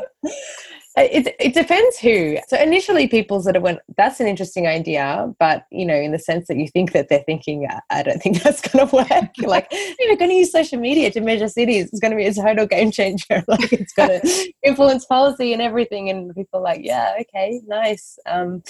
It, 0.95 1.35
it 1.41 1.55
depends 1.55 1.99
who. 1.99 2.37
So 2.49 2.61
initially, 2.61 3.09
people 3.09 3.41
sort 3.41 3.57
of 3.57 3.63
went, 3.63 3.79
"That's 3.97 4.21
an 4.21 4.27
interesting 4.27 4.67
idea," 4.67 5.33
but 5.39 5.65
you 5.71 5.87
know, 5.87 5.95
in 5.95 6.13
the 6.13 6.19
sense 6.19 6.49
that 6.49 6.59
you 6.59 6.69
think 6.69 6.93
that 6.93 7.09
they're 7.09 7.25
thinking, 7.25 7.67
"I 7.89 8.03
don't 8.03 8.21
think 8.23 8.43
that's 8.43 8.61
going 8.61 8.87
to 8.87 8.95
work." 8.95 9.31
like, 9.39 9.69
you're 9.99 10.17
going 10.17 10.31
to 10.31 10.37
use 10.37 10.53
social 10.53 10.79
media 10.79 11.11
to 11.13 11.21
measure 11.23 11.49
cities. 11.49 11.87
It's 11.87 12.01
going 12.01 12.11
to 12.11 12.17
be 12.17 12.27
a 12.27 12.35
total 12.35 12.67
game 12.67 12.91
changer. 12.91 13.43
like, 13.49 13.73
it's 13.73 13.95
going 13.95 14.21
to 14.21 14.53
influence 14.63 15.07
policy 15.07 15.55
and 15.55 15.63
everything. 15.63 16.11
And 16.11 16.35
people 16.35 16.61
are 16.61 16.63
like, 16.63 16.81
"Yeah, 16.85 17.15
okay, 17.23 17.63
nice. 17.67 18.19
Um, 18.27 18.63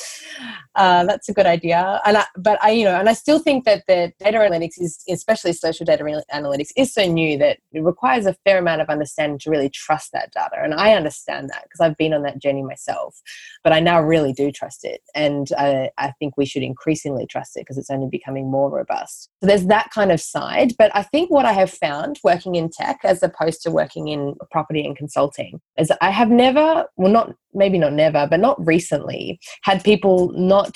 uh, 0.76 1.04
that's 1.04 1.28
a 1.28 1.32
good 1.32 1.46
idea." 1.46 2.00
And 2.06 2.18
I, 2.18 2.24
but 2.36 2.62
I, 2.62 2.70
you 2.70 2.84
know, 2.84 3.00
and 3.00 3.08
I 3.08 3.14
still 3.14 3.40
think 3.40 3.64
that 3.64 3.82
the 3.88 4.12
data 4.20 4.38
analytics 4.38 4.80
is, 4.80 5.02
especially 5.08 5.54
social 5.54 5.84
data 5.84 6.04
analytics, 6.32 6.70
is 6.76 6.94
so 6.94 7.04
new 7.04 7.36
that 7.38 7.58
it 7.72 7.82
requires 7.82 8.26
a 8.26 8.34
fair 8.44 8.58
amount 8.58 8.80
of 8.80 8.88
understanding 8.88 9.40
to 9.40 9.50
really 9.50 9.70
trust 9.70 10.12
that 10.12 10.32
data. 10.32 10.62
And 10.62 10.74
I 10.74 10.94
understand 10.94 11.50
that 11.50 11.64
because 11.64 11.80
I've 11.80 11.96
been 11.96 12.11
been 12.12 12.18
on 12.18 12.22
that 12.24 12.40
journey 12.40 12.62
myself, 12.62 13.20
but 13.64 13.72
I 13.72 13.80
now 13.80 14.00
really 14.00 14.32
do 14.32 14.52
trust 14.52 14.84
it. 14.84 15.00
And 15.14 15.48
I, 15.56 15.90
I 15.98 16.12
think 16.18 16.36
we 16.36 16.46
should 16.46 16.62
increasingly 16.62 17.26
trust 17.26 17.56
it 17.56 17.60
because 17.60 17.78
it's 17.78 17.90
only 17.90 18.08
becoming 18.10 18.50
more 18.50 18.70
robust. 18.70 19.30
So 19.40 19.46
there's 19.46 19.66
that 19.66 19.90
kind 19.90 20.12
of 20.12 20.20
side. 20.20 20.72
But 20.78 20.94
I 20.94 21.02
think 21.02 21.30
what 21.30 21.44
I 21.44 21.52
have 21.52 21.70
found 21.70 22.18
working 22.24 22.54
in 22.54 22.70
tech 22.70 23.00
as 23.04 23.22
opposed 23.22 23.62
to 23.62 23.70
working 23.70 24.08
in 24.08 24.34
property 24.50 24.84
and 24.84 24.96
consulting 24.96 25.60
is 25.78 25.92
I 26.00 26.10
have 26.10 26.30
never, 26.30 26.86
well, 26.96 27.12
not 27.12 27.34
maybe 27.54 27.78
not 27.78 27.92
never, 27.92 28.26
but 28.28 28.40
not 28.40 28.64
recently, 28.66 29.38
had 29.62 29.84
people 29.84 30.32
not 30.32 30.74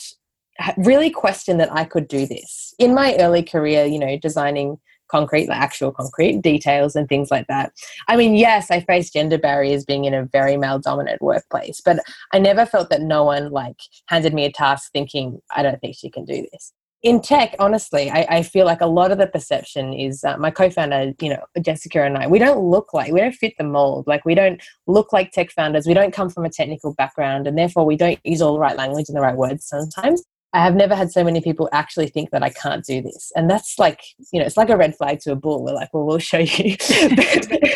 really 0.79 1.11
question 1.11 1.59
that 1.59 1.73
I 1.73 1.85
could 1.85 2.09
do 2.09 2.27
this. 2.27 2.75
In 2.79 2.95
my 2.95 3.17
early 3.17 3.43
career, 3.43 3.85
you 3.85 3.99
know, 3.99 4.19
designing 4.19 4.79
concrete, 5.09 5.47
the 5.47 5.57
actual 5.57 5.93
concrete 5.93 6.43
details 6.43 6.97
and 6.97 7.09
things 7.09 7.31
like 7.31 7.47
that. 7.49 7.73
I 8.09 8.17
mean, 8.17 8.35
yes, 8.35 8.71
I 8.71 8.81
faced 8.81 9.13
gender 9.13 9.39
barriers 9.39 9.85
being 9.85 10.05
in 10.05 10.15
a 10.15 10.25
very 10.25 10.57
male 10.57 10.79
dominant 10.79 11.23
workplace, 11.23 11.81
but 11.85 11.99
I 12.33 12.39
never 12.39 12.67
felt 12.67 12.91
that 12.91 13.03
no 13.03 13.25
one 13.25 13.51
like 13.51 13.81
handed 14.07 14.35
me 14.35 14.45
a 14.45 14.53
task 14.53 14.93
thinking, 14.93 15.41
I 15.55 15.63
don't 15.63 15.81
think 15.81 15.97
she 15.97 16.11
can 16.11 16.25
do 16.25 16.47
this. 16.53 16.73
In 17.03 17.21
tech, 17.21 17.55
honestly, 17.61 18.11
I, 18.11 18.27
I 18.29 18.43
feel 18.43 18.65
like 18.65 18.81
a 18.81 18.87
lot 18.87 19.13
of 19.13 19.19
the 19.19 19.29
perception 19.29 19.93
is 19.93 20.25
uh, 20.25 20.39
my 20.39 20.51
co-founder, 20.51 21.13
you 21.21 21.29
know, 21.29 21.45
Jessica 21.61 22.03
and 22.03 22.17
I. 22.17 22.27
We 22.27 22.41
don't 22.41 22.59
look 22.59 22.93
like 22.93 23.13
we 23.13 23.21
don't 23.21 23.35
fit 23.35 23.55
the 23.59 23.65
mold. 23.65 24.09
Like 24.09 24.25
we 24.25 24.35
don't 24.35 24.61
look 24.89 25.13
like 25.13 25.31
tech 25.31 25.53
founders. 25.53 25.87
We 25.87 25.95
don't 25.95 26.13
come 26.13 26.31
from 26.31 26.47
a 26.47 26.51
technical 26.51 26.95
background, 26.95 27.47
and 27.47 27.57
therefore 27.57 27.85
we 27.85 27.97
don't 27.97 28.19
use 28.25 28.43
all 28.43 28.55
the 28.55 28.59
right 28.59 28.77
language 28.77 29.09
and 29.09 29.17
the 29.17 29.21
right 29.21 29.37
words 29.37 29.67
sometimes. 29.67 30.25
I 30.57 30.61
have 30.61 30.75
never 30.75 30.95
had 30.95 31.13
so 31.13 31.23
many 31.23 31.43
people 31.43 31.69
actually 31.71 32.07
think 32.09 32.31
that 32.31 32.43
I 32.43 32.49
can't 32.49 32.83
do 32.83 33.03
this. 33.03 33.31
And 33.37 33.51
that's 33.51 33.79
like, 33.79 34.01
you 34.33 34.41
know, 34.41 34.47
it's 34.47 34.57
like 34.57 34.71
a 34.71 34.77
red 34.77 34.97
flag 34.97 35.21
to 35.21 35.33
a 35.33 35.37
bull. 35.37 35.63
We're 35.63 35.75
like, 35.75 35.93
well, 35.93 36.07
we'll 36.07 36.19
show 36.19 36.39
you. 36.39 36.77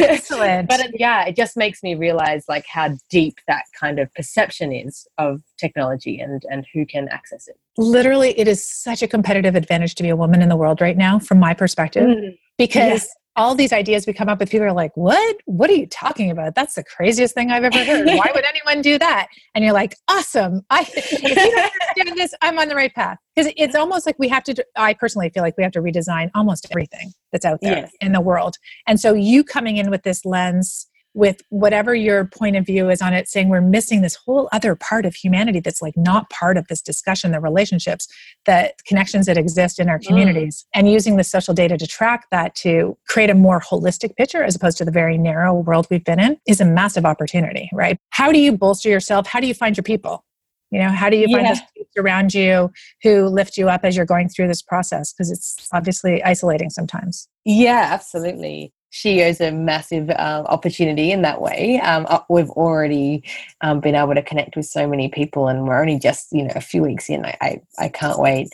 Excellent. 0.00 0.66
but 0.66 0.80
it, 0.80 0.92
yeah, 0.98 1.26
it 1.26 1.36
just 1.36 1.58
makes 1.58 1.82
me 1.82 1.94
realize 1.94 2.46
like 2.48 2.64
how 2.66 2.96
deep 3.10 3.36
that 3.48 3.64
kind 3.78 3.98
of 3.98 4.10
perception 4.14 4.72
is 4.72 5.06
of 5.18 5.42
technology 5.58 6.20
and, 6.20 6.42
and 6.50 6.66
who 6.72 6.86
can 6.86 7.06
access 7.08 7.48
it. 7.48 7.58
Literally, 7.76 8.30
it 8.38 8.48
is 8.48 8.66
such 8.66 9.02
a 9.02 9.06
competitive 9.06 9.56
advantage 9.56 9.94
to 9.96 10.02
be 10.02 10.08
a 10.08 10.16
woman 10.16 10.40
in 10.40 10.48
the 10.48 10.56
world 10.56 10.80
right 10.80 10.96
now, 10.96 11.18
from 11.18 11.38
my 11.38 11.52
perspective. 11.52 12.06
Mm. 12.06 12.38
Because 12.56 13.06
all 13.36 13.54
these 13.54 13.72
ideas 13.72 14.06
we 14.06 14.12
come 14.12 14.28
up 14.28 14.40
with, 14.40 14.50
people 14.50 14.66
are 14.66 14.72
like, 14.72 14.96
What? 14.96 15.36
What 15.46 15.70
are 15.70 15.74
you 15.74 15.86
talking 15.86 16.30
about? 16.30 16.54
That's 16.54 16.74
the 16.74 16.84
craziest 16.84 17.34
thing 17.34 17.50
I've 17.50 17.64
ever 17.64 17.84
heard. 17.84 18.06
Why 18.06 18.30
would 18.34 18.44
anyone 18.44 18.82
do 18.82 18.98
that? 18.98 19.28
And 19.54 19.64
you're 19.64 19.74
like, 19.74 19.96
Awesome. 20.08 20.62
I, 20.70 20.82
if 20.96 21.22
you 21.22 21.34
don't 21.34 21.54
understand 21.54 22.18
this, 22.18 22.34
I'm 22.42 22.58
on 22.58 22.68
the 22.68 22.74
right 22.74 22.94
path. 22.94 23.18
Because 23.34 23.52
it's 23.56 23.74
almost 23.74 24.06
like 24.06 24.18
we 24.18 24.28
have 24.28 24.42
to, 24.44 24.64
I 24.76 24.94
personally 24.94 25.30
feel 25.30 25.42
like 25.42 25.56
we 25.56 25.62
have 25.62 25.72
to 25.72 25.80
redesign 25.80 26.30
almost 26.34 26.66
everything 26.70 27.12
that's 27.32 27.44
out 27.44 27.60
there 27.62 27.78
yes. 27.78 27.92
in 28.00 28.12
the 28.12 28.20
world. 28.20 28.56
And 28.86 28.98
so 28.98 29.14
you 29.14 29.44
coming 29.44 29.76
in 29.76 29.90
with 29.90 30.02
this 30.02 30.24
lens, 30.24 30.89
with 31.14 31.42
whatever 31.49 31.94
your 31.94 32.25
point 32.25 32.57
of 32.57 32.64
view 32.64 32.88
is 32.88 33.03
on 33.03 33.12
it 33.12 33.29
saying 33.29 33.49
we're 33.49 33.61
missing 33.61 34.01
this 34.01 34.14
whole 34.14 34.49
other 34.53 34.75
part 34.75 35.05
of 35.05 35.14
humanity 35.14 35.61
that's 35.61 35.83
like 35.83 35.96
not 35.96 36.31
part 36.31 36.57
of 36.57 36.66
this 36.68 36.81
discussion 36.81 37.33
the 37.33 37.40
relationships 37.40 38.09
the 38.46 38.73
connections 38.87 39.27
that 39.27 39.37
exist 39.37 39.79
in 39.79 39.88
our 39.88 39.99
mm. 39.99 40.07
communities 40.07 40.64
mm. 40.64 40.79
and 40.79 40.90
using 40.90 41.16
the 41.16 41.25
social 41.25 41.53
data 41.55 41.77
to 41.77 41.87
track 41.87 42.27
that 42.31 42.55
to 42.55 42.96
create 43.09 43.31
a 43.31 43.35
more 43.35 43.61
holistic 43.61 44.16
picture 44.16 44.42
as 44.42 44.55
opposed 44.55 44.79
to 44.79 44.85
the 44.85 44.90
very 44.90 45.18
narrow 45.18 45.55
world 45.55 45.87
we've 45.90 46.05
been 46.05 46.20
in 46.20 46.38
is 46.46 46.61
a 46.61 46.64
massive 46.64 47.05
opportunity 47.05 47.68
right 47.73 47.99
how 48.11 48.31
do 48.31 48.38
you 48.38 48.57
bolster 48.57 48.88
yourself 48.88 49.27
how 49.27 49.40
do 49.40 49.46
you 49.46 49.55
find 49.55 49.77
your 49.77 49.85
people 49.85 50.25
you 50.70 50.79
know 50.79 50.88
how 50.88 51.11
do 51.11 51.16
you 51.16 51.27
find 51.27 51.46
yeah. 51.46 51.55
those 51.55 51.62
people 51.77 52.05
around 52.05 52.33
you 52.33 52.70
who 53.03 53.27
lift 53.27 53.57
you 53.57 53.68
up 53.68 53.81
as 53.85 53.96
you're 53.96 54.07
going 54.07 54.29
through 54.29 54.46
this 54.46 54.62
process 54.62 55.12
because 55.12 55.31
it's 55.31 55.68
obviously 55.73 56.23
isolating 56.23 56.70
sometimes 56.70 57.29
yeah 57.44 57.88
absolutely 57.90 58.73
SheEO 58.92 59.29
is 59.29 59.40
a 59.40 59.53
massive 59.53 60.11
uh, 60.11 60.44
opportunity 60.46 61.12
in 61.12 61.22
that 61.22 61.40
way. 61.40 61.81
Um, 61.81 62.07
uh, 62.09 62.20
we've 62.29 62.50
already 62.50 63.22
um, 63.61 63.81
been 63.81 63.94
able 63.94 64.14
to 64.14 64.22
connect 64.22 64.57
with 64.57 64.66
so 64.66 64.87
many 64.87 65.09
people, 65.09 65.48
and 65.48 65.66
we're 65.66 65.81
only 65.81 65.98
just 65.98 66.29
you 66.33 66.44
know 66.44 66.53
a 66.57 66.61
few 66.61 66.83
weeks 66.83 67.09
in. 67.09 67.24
I, 67.24 67.37
I, 67.40 67.61
I 67.79 67.88
can't 67.88 68.18
wait. 68.18 68.48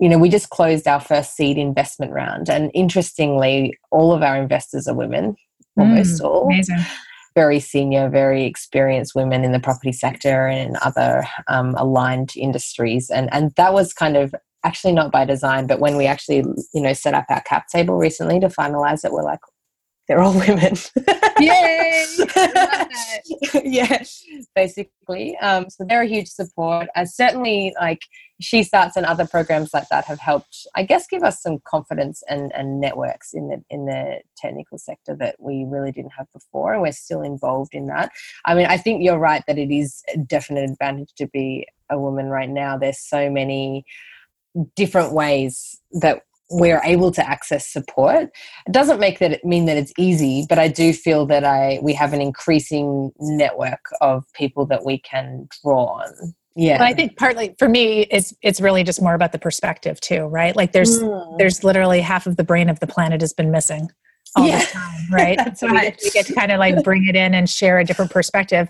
You 0.00 0.08
know, 0.08 0.18
we 0.18 0.28
just 0.28 0.50
closed 0.50 0.86
our 0.86 1.00
first 1.00 1.36
seed 1.36 1.56
investment 1.56 2.12
round, 2.12 2.50
and 2.50 2.70
interestingly, 2.74 3.78
all 3.90 4.12
of 4.12 4.22
our 4.22 4.36
investors 4.36 4.88
are 4.88 4.94
women, 4.94 5.36
almost 5.78 6.20
mm, 6.20 6.24
all. 6.24 6.46
Amazing. 6.46 6.78
Very 7.36 7.60
senior, 7.60 8.08
very 8.08 8.44
experienced 8.44 9.14
women 9.14 9.44
in 9.44 9.52
the 9.52 9.60
property 9.60 9.92
sector 9.92 10.46
and 10.46 10.76
other 10.78 11.22
um, 11.48 11.74
aligned 11.76 12.32
industries, 12.36 13.08
and 13.08 13.32
and 13.32 13.52
that 13.56 13.72
was 13.72 13.92
kind 13.92 14.16
of 14.16 14.34
actually 14.64 14.94
not 14.94 15.12
by 15.12 15.24
design, 15.24 15.68
but 15.68 15.78
when 15.78 15.96
we 15.96 16.06
actually 16.06 16.44
you 16.74 16.80
know 16.80 16.92
set 16.92 17.14
up 17.14 17.26
our 17.28 17.42
cap 17.42 17.68
table 17.68 17.94
recently 17.94 18.40
to 18.40 18.48
finalize 18.48 19.04
it, 19.04 19.12
we're 19.12 19.22
like, 19.22 19.38
they're 20.08 20.20
all 20.20 20.32
women. 20.32 20.74
Yay! 21.40 22.06
yeah, 23.64 24.02
basically. 24.54 25.36
Um, 25.38 25.68
so 25.68 25.84
they're 25.84 26.02
a 26.02 26.06
huge 26.06 26.28
support. 26.28 26.88
And 26.94 27.10
certainly, 27.10 27.74
like 27.80 28.02
She 28.40 28.62
Starts 28.62 28.96
and 28.96 29.04
other 29.04 29.26
programs 29.26 29.74
like 29.74 29.88
that 29.88 30.04
have 30.04 30.20
helped, 30.20 30.66
I 30.74 30.84
guess, 30.84 31.06
give 31.08 31.24
us 31.24 31.42
some 31.42 31.58
confidence 31.66 32.22
and, 32.28 32.52
and 32.54 32.80
networks 32.80 33.34
in 33.34 33.48
the 33.48 33.62
in 33.68 33.86
the 33.86 34.20
technical 34.36 34.78
sector 34.78 35.16
that 35.16 35.36
we 35.38 35.64
really 35.68 35.92
didn't 35.92 36.12
have 36.16 36.32
before, 36.32 36.72
and 36.72 36.82
we're 36.82 36.92
still 36.92 37.22
involved 37.22 37.74
in 37.74 37.86
that. 37.86 38.12
I 38.44 38.54
mean, 38.54 38.66
I 38.66 38.76
think 38.76 39.02
you're 39.02 39.18
right 39.18 39.42
that 39.46 39.58
it 39.58 39.72
is 39.72 40.02
a 40.14 40.18
definite 40.18 40.70
advantage 40.70 41.12
to 41.16 41.26
be 41.26 41.66
a 41.90 41.98
woman 41.98 42.26
right 42.26 42.50
now. 42.50 42.78
There's 42.78 43.00
so 43.00 43.30
many 43.30 43.84
different 44.74 45.12
ways 45.12 45.80
that 45.92 46.22
we're 46.50 46.80
able 46.84 47.10
to 47.12 47.28
access 47.28 47.66
support. 47.66 48.30
It 48.66 48.72
doesn't 48.72 49.00
make 49.00 49.18
that 49.18 49.32
it 49.32 49.44
mean 49.44 49.66
that 49.66 49.76
it's 49.76 49.92
easy, 49.98 50.46
but 50.48 50.58
I 50.58 50.68
do 50.68 50.92
feel 50.92 51.26
that 51.26 51.44
I 51.44 51.78
we 51.82 51.92
have 51.94 52.12
an 52.12 52.20
increasing 52.20 53.10
network 53.18 53.80
of 54.00 54.24
people 54.34 54.66
that 54.66 54.84
we 54.84 54.98
can 54.98 55.48
draw 55.62 56.00
on 56.02 56.34
Yeah. 56.54 56.78
But 56.78 56.86
I 56.86 56.94
think 56.94 57.16
partly 57.18 57.54
for 57.58 57.68
me, 57.68 58.02
it's 58.10 58.32
it's 58.42 58.60
really 58.60 58.82
just 58.84 59.02
more 59.02 59.14
about 59.14 59.32
the 59.32 59.38
perspective 59.38 60.00
too, 60.00 60.24
right? 60.26 60.54
Like 60.56 60.72
there's 60.72 61.02
Mm. 61.02 61.38
there's 61.38 61.64
literally 61.64 62.00
half 62.00 62.26
of 62.26 62.36
the 62.36 62.44
brain 62.44 62.68
of 62.70 62.78
the 62.80 62.86
planet 62.86 63.20
has 63.20 63.32
been 63.32 63.50
missing 63.50 63.90
all 64.36 64.46
Yeah. 64.46 64.60
the 64.60 64.66
time, 64.66 65.00
right? 65.12 65.36
That's 65.44 65.60
so 65.60 65.66
we 65.66 65.72
right. 65.72 65.92
get, 65.96 66.00
we 66.04 66.10
get 66.10 66.26
to 66.26 66.34
kind 66.34 66.52
of 66.52 66.58
like 66.58 66.82
bring 66.84 67.06
it 67.08 67.16
in 67.16 67.34
and 67.34 67.50
share 67.50 67.78
a 67.78 67.84
different 67.84 68.10
perspective. 68.10 68.68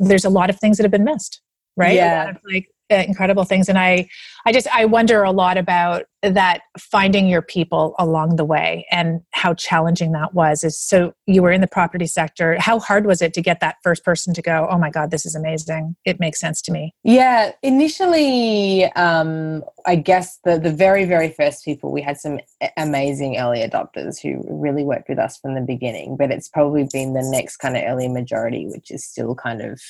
There's 0.00 0.24
a 0.24 0.30
lot 0.30 0.50
of 0.50 0.58
things 0.58 0.76
that 0.76 0.84
have 0.84 0.90
been 0.92 1.04
missed, 1.04 1.40
right? 1.76 1.92
A 1.92 1.94
Yeah. 1.94 2.24
lot 2.24 2.30
of 2.36 2.42
like 2.52 2.66
incredible 3.00 3.44
things, 3.44 3.68
and 3.68 3.78
I, 3.78 4.08
I 4.46 4.52
just 4.52 4.66
I 4.74 4.84
wonder 4.84 5.22
a 5.22 5.30
lot 5.30 5.56
about 5.56 6.04
that 6.22 6.62
finding 6.78 7.26
your 7.26 7.42
people 7.42 7.96
along 7.98 8.36
the 8.36 8.44
way 8.44 8.86
and 8.92 9.20
how 9.32 9.54
challenging 9.54 10.12
that 10.12 10.34
was. 10.34 10.62
Is 10.64 10.78
so 10.78 11.14
you 11.26 11.42
were 11.42 11.50
in 11.50 11.60
the 11.60 11.66
property 11.66 12.06
sector. 12.06 12.56
How 12.58 12.78
hard 12.78 13.06
was 13.06 13.22
it 13.22 13.34
to 13.34 13.42
get 13.42 13.60
that 13.60 13.76
first 13.82 14.04
person 14.04 14.34
to 14.34 14.42
go? 14.42 14.68
Oh 14.70 14.78
my 14.78 14.90
God, 14.90 15.10
this 15.10 15.26
is 15.26 15.34
amazing. 15.34 15.96
It 16.04 16.20
makes 16.20 16.40
sense 16.40 16.62
to 16.62 16.72
me. 16.72 16.94
Yeah, 17.02 17.52
initially, 17.62 18.84
um, 18.92 19.64
I 19.86 19.96
guess 19.96 20.38
the 20.44 20.58
the 20.58 20.72
very 20.72 21.04
very 21.04 21.30
first 21.30 21.64
people 21.64 21.90
we 21.90 22.02
had 22.02 22.18
some 22.18 22.40
amazing 22.76 23.38
early 23.38 23.60
adopters 23.60 24.20
who 24.20 24.44
really 24.48 24.84
worked 24.84 25.08
with 25.08 25.18
us 25.18 25.36
from 25.36 25.54
the 25.54 25.60
beginning. 25.60 26.16
But 26.16 26.30
it's 26.30 26.48
probably 26.48 26.86
been 26.92 27.14
the 27.14 27.22
next 27.22 27.56
kind 27.58 27.76
of 27.76 27.82
early 27.86 28.08
majority, 28.08 28.66
which 28.66 28.90
is 28.90 29.04
still 29.04 29.34
kind 29.34 29.60
of, 29.62 29.80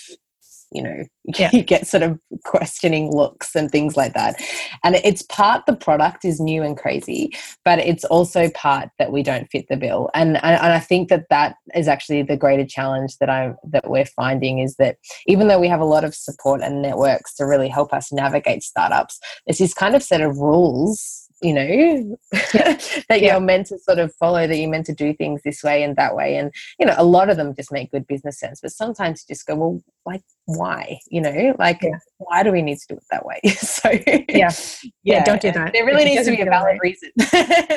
you 0.72 0.82
know, 0.82 1.04
Yeah. 1.24 1.50
you 1.52 1.62
get 1.62 1.86
sort 1.86 2.02
of 2.02 2.18
questioning 2.44 3.14
looks 3.14 3.54
and 3.54 3.70
things 3.70 3.96
like 3.96 4.12
that. 4.14 4.42
And 4.82 4.96
it's 4.96 5.22
part 5.22 5.66
the 5.66 5.76
product 5.76 6.24
is 6.24 6.40
new 6.40 6.62
and 6.62 6.76
crazy, 6.76 7.30
but 7.64 7.78
it's 7.78 8.04
also 8.04 8.50
part 8.50 8.88
that 8.98 9.12
we 9.12 9.22
don't 9.22 9.48
fit 9.52 9.66
the 9.68 9.76
bill. 9.76 10.10
And 10.14 10.36
and, 10.42 10.60
and 10.60 10.72
I 10.72 10.80
think 10.80 11.08
that 11.10 11.26
that 11.30 11.56
is 11.76 11.86
actually 11.86 12.22
the 12.22 12.36
greater 12.36 12.66
challenge 12.66 13.18
that 13.18 13.30
I 13.30 13.54
that 13.70 13.88
we're 13.88 14.04
finding 14.04 14.58
is 14.58 14.76
that 14.76 14.96
even 15.26 15.46
though 15.46 15.60
we 15.60 15.68
have 15.68 15.80
a 15.80 15.84
lot 15.84 16.02
of 16.04 16.14
support 16.14 16.60
and 16.60 16.82
networks 16.82 17.34
to 17.36 17.44
really 17.46 17.68
help 17.68 17.92
us 17.92 18.12
navigate 18.12 18.62
startups, 18.64 19.20
there's 19.46 19.58
this 19.58 19.74
kind 19.74 19.94
of 19.94 20.02
set 20.02 20.20
of 20.20 20.38
rules, 20.38 21.21
you 21.42 21.52
know, 21.52 22.16
that 22.32 23.18
Yeah. 23.20 23.32
you're 23.32 23.40
meant 23.40 23.66
to 23.68 23.78
sort 23.78 23.98
of 23.98 24.14
follow, 24.14 24.46
that 24.46 24.56
you're 24.56 24.70
meant 24.70 24.86
to 24.86 24.94
do 24.94 25.12
things 25.14 25.40
this 25.44 25.62
way 25.62 25.82
and 25.82 25.96
that 25.96 26.14
way. 26.14 26.36
And, 26.36 26.52
you 26.78 26.86
know, 26.86 26.94
a 26.96 27.04
lot 27.04 27.28
of 27.30 27.36
them 27.36 27.54
just 27.54 27.72
make 27.72 27.90
good 27.90 28.06
business 28.06 28.38
sense, 28.38 28.60
but 28.60 28.70
sometimes 28.72 29.24
you 29.28 29.34
just 29.34 29.46
go, 29.46 29.54
well, 29.56 29.82
like, 30.06 30.22
why? 30.46 30.98
You 31.08 31.20
know, 31.20 31.54
like, 31.58 31.80
Yeah. 31.82 31.98
why 32.18 32.42
do 32.42 32.52
we 32.52 32.62
need 32.62 32.78
to 32.78 32.86
do 32.90 32.94
it 32.94 33.04
that 33.10 33.24
way? 33.26 33.40
so, 33.56 33.90
Yeah. 34.28 34.50
Yeah, 35.02 35.24
don't 35.24 35.40
do 35.42 35.52
that. 35.52 35.72
There 35.72 35.84
really 35.84 36.04
needs 36.04 36.24
to 36.26 36.30
be 36.36 36.42
a 36.42 36.44
valid 36.46 36.78
right. 36.80 36.80
reason. 36.80 37.10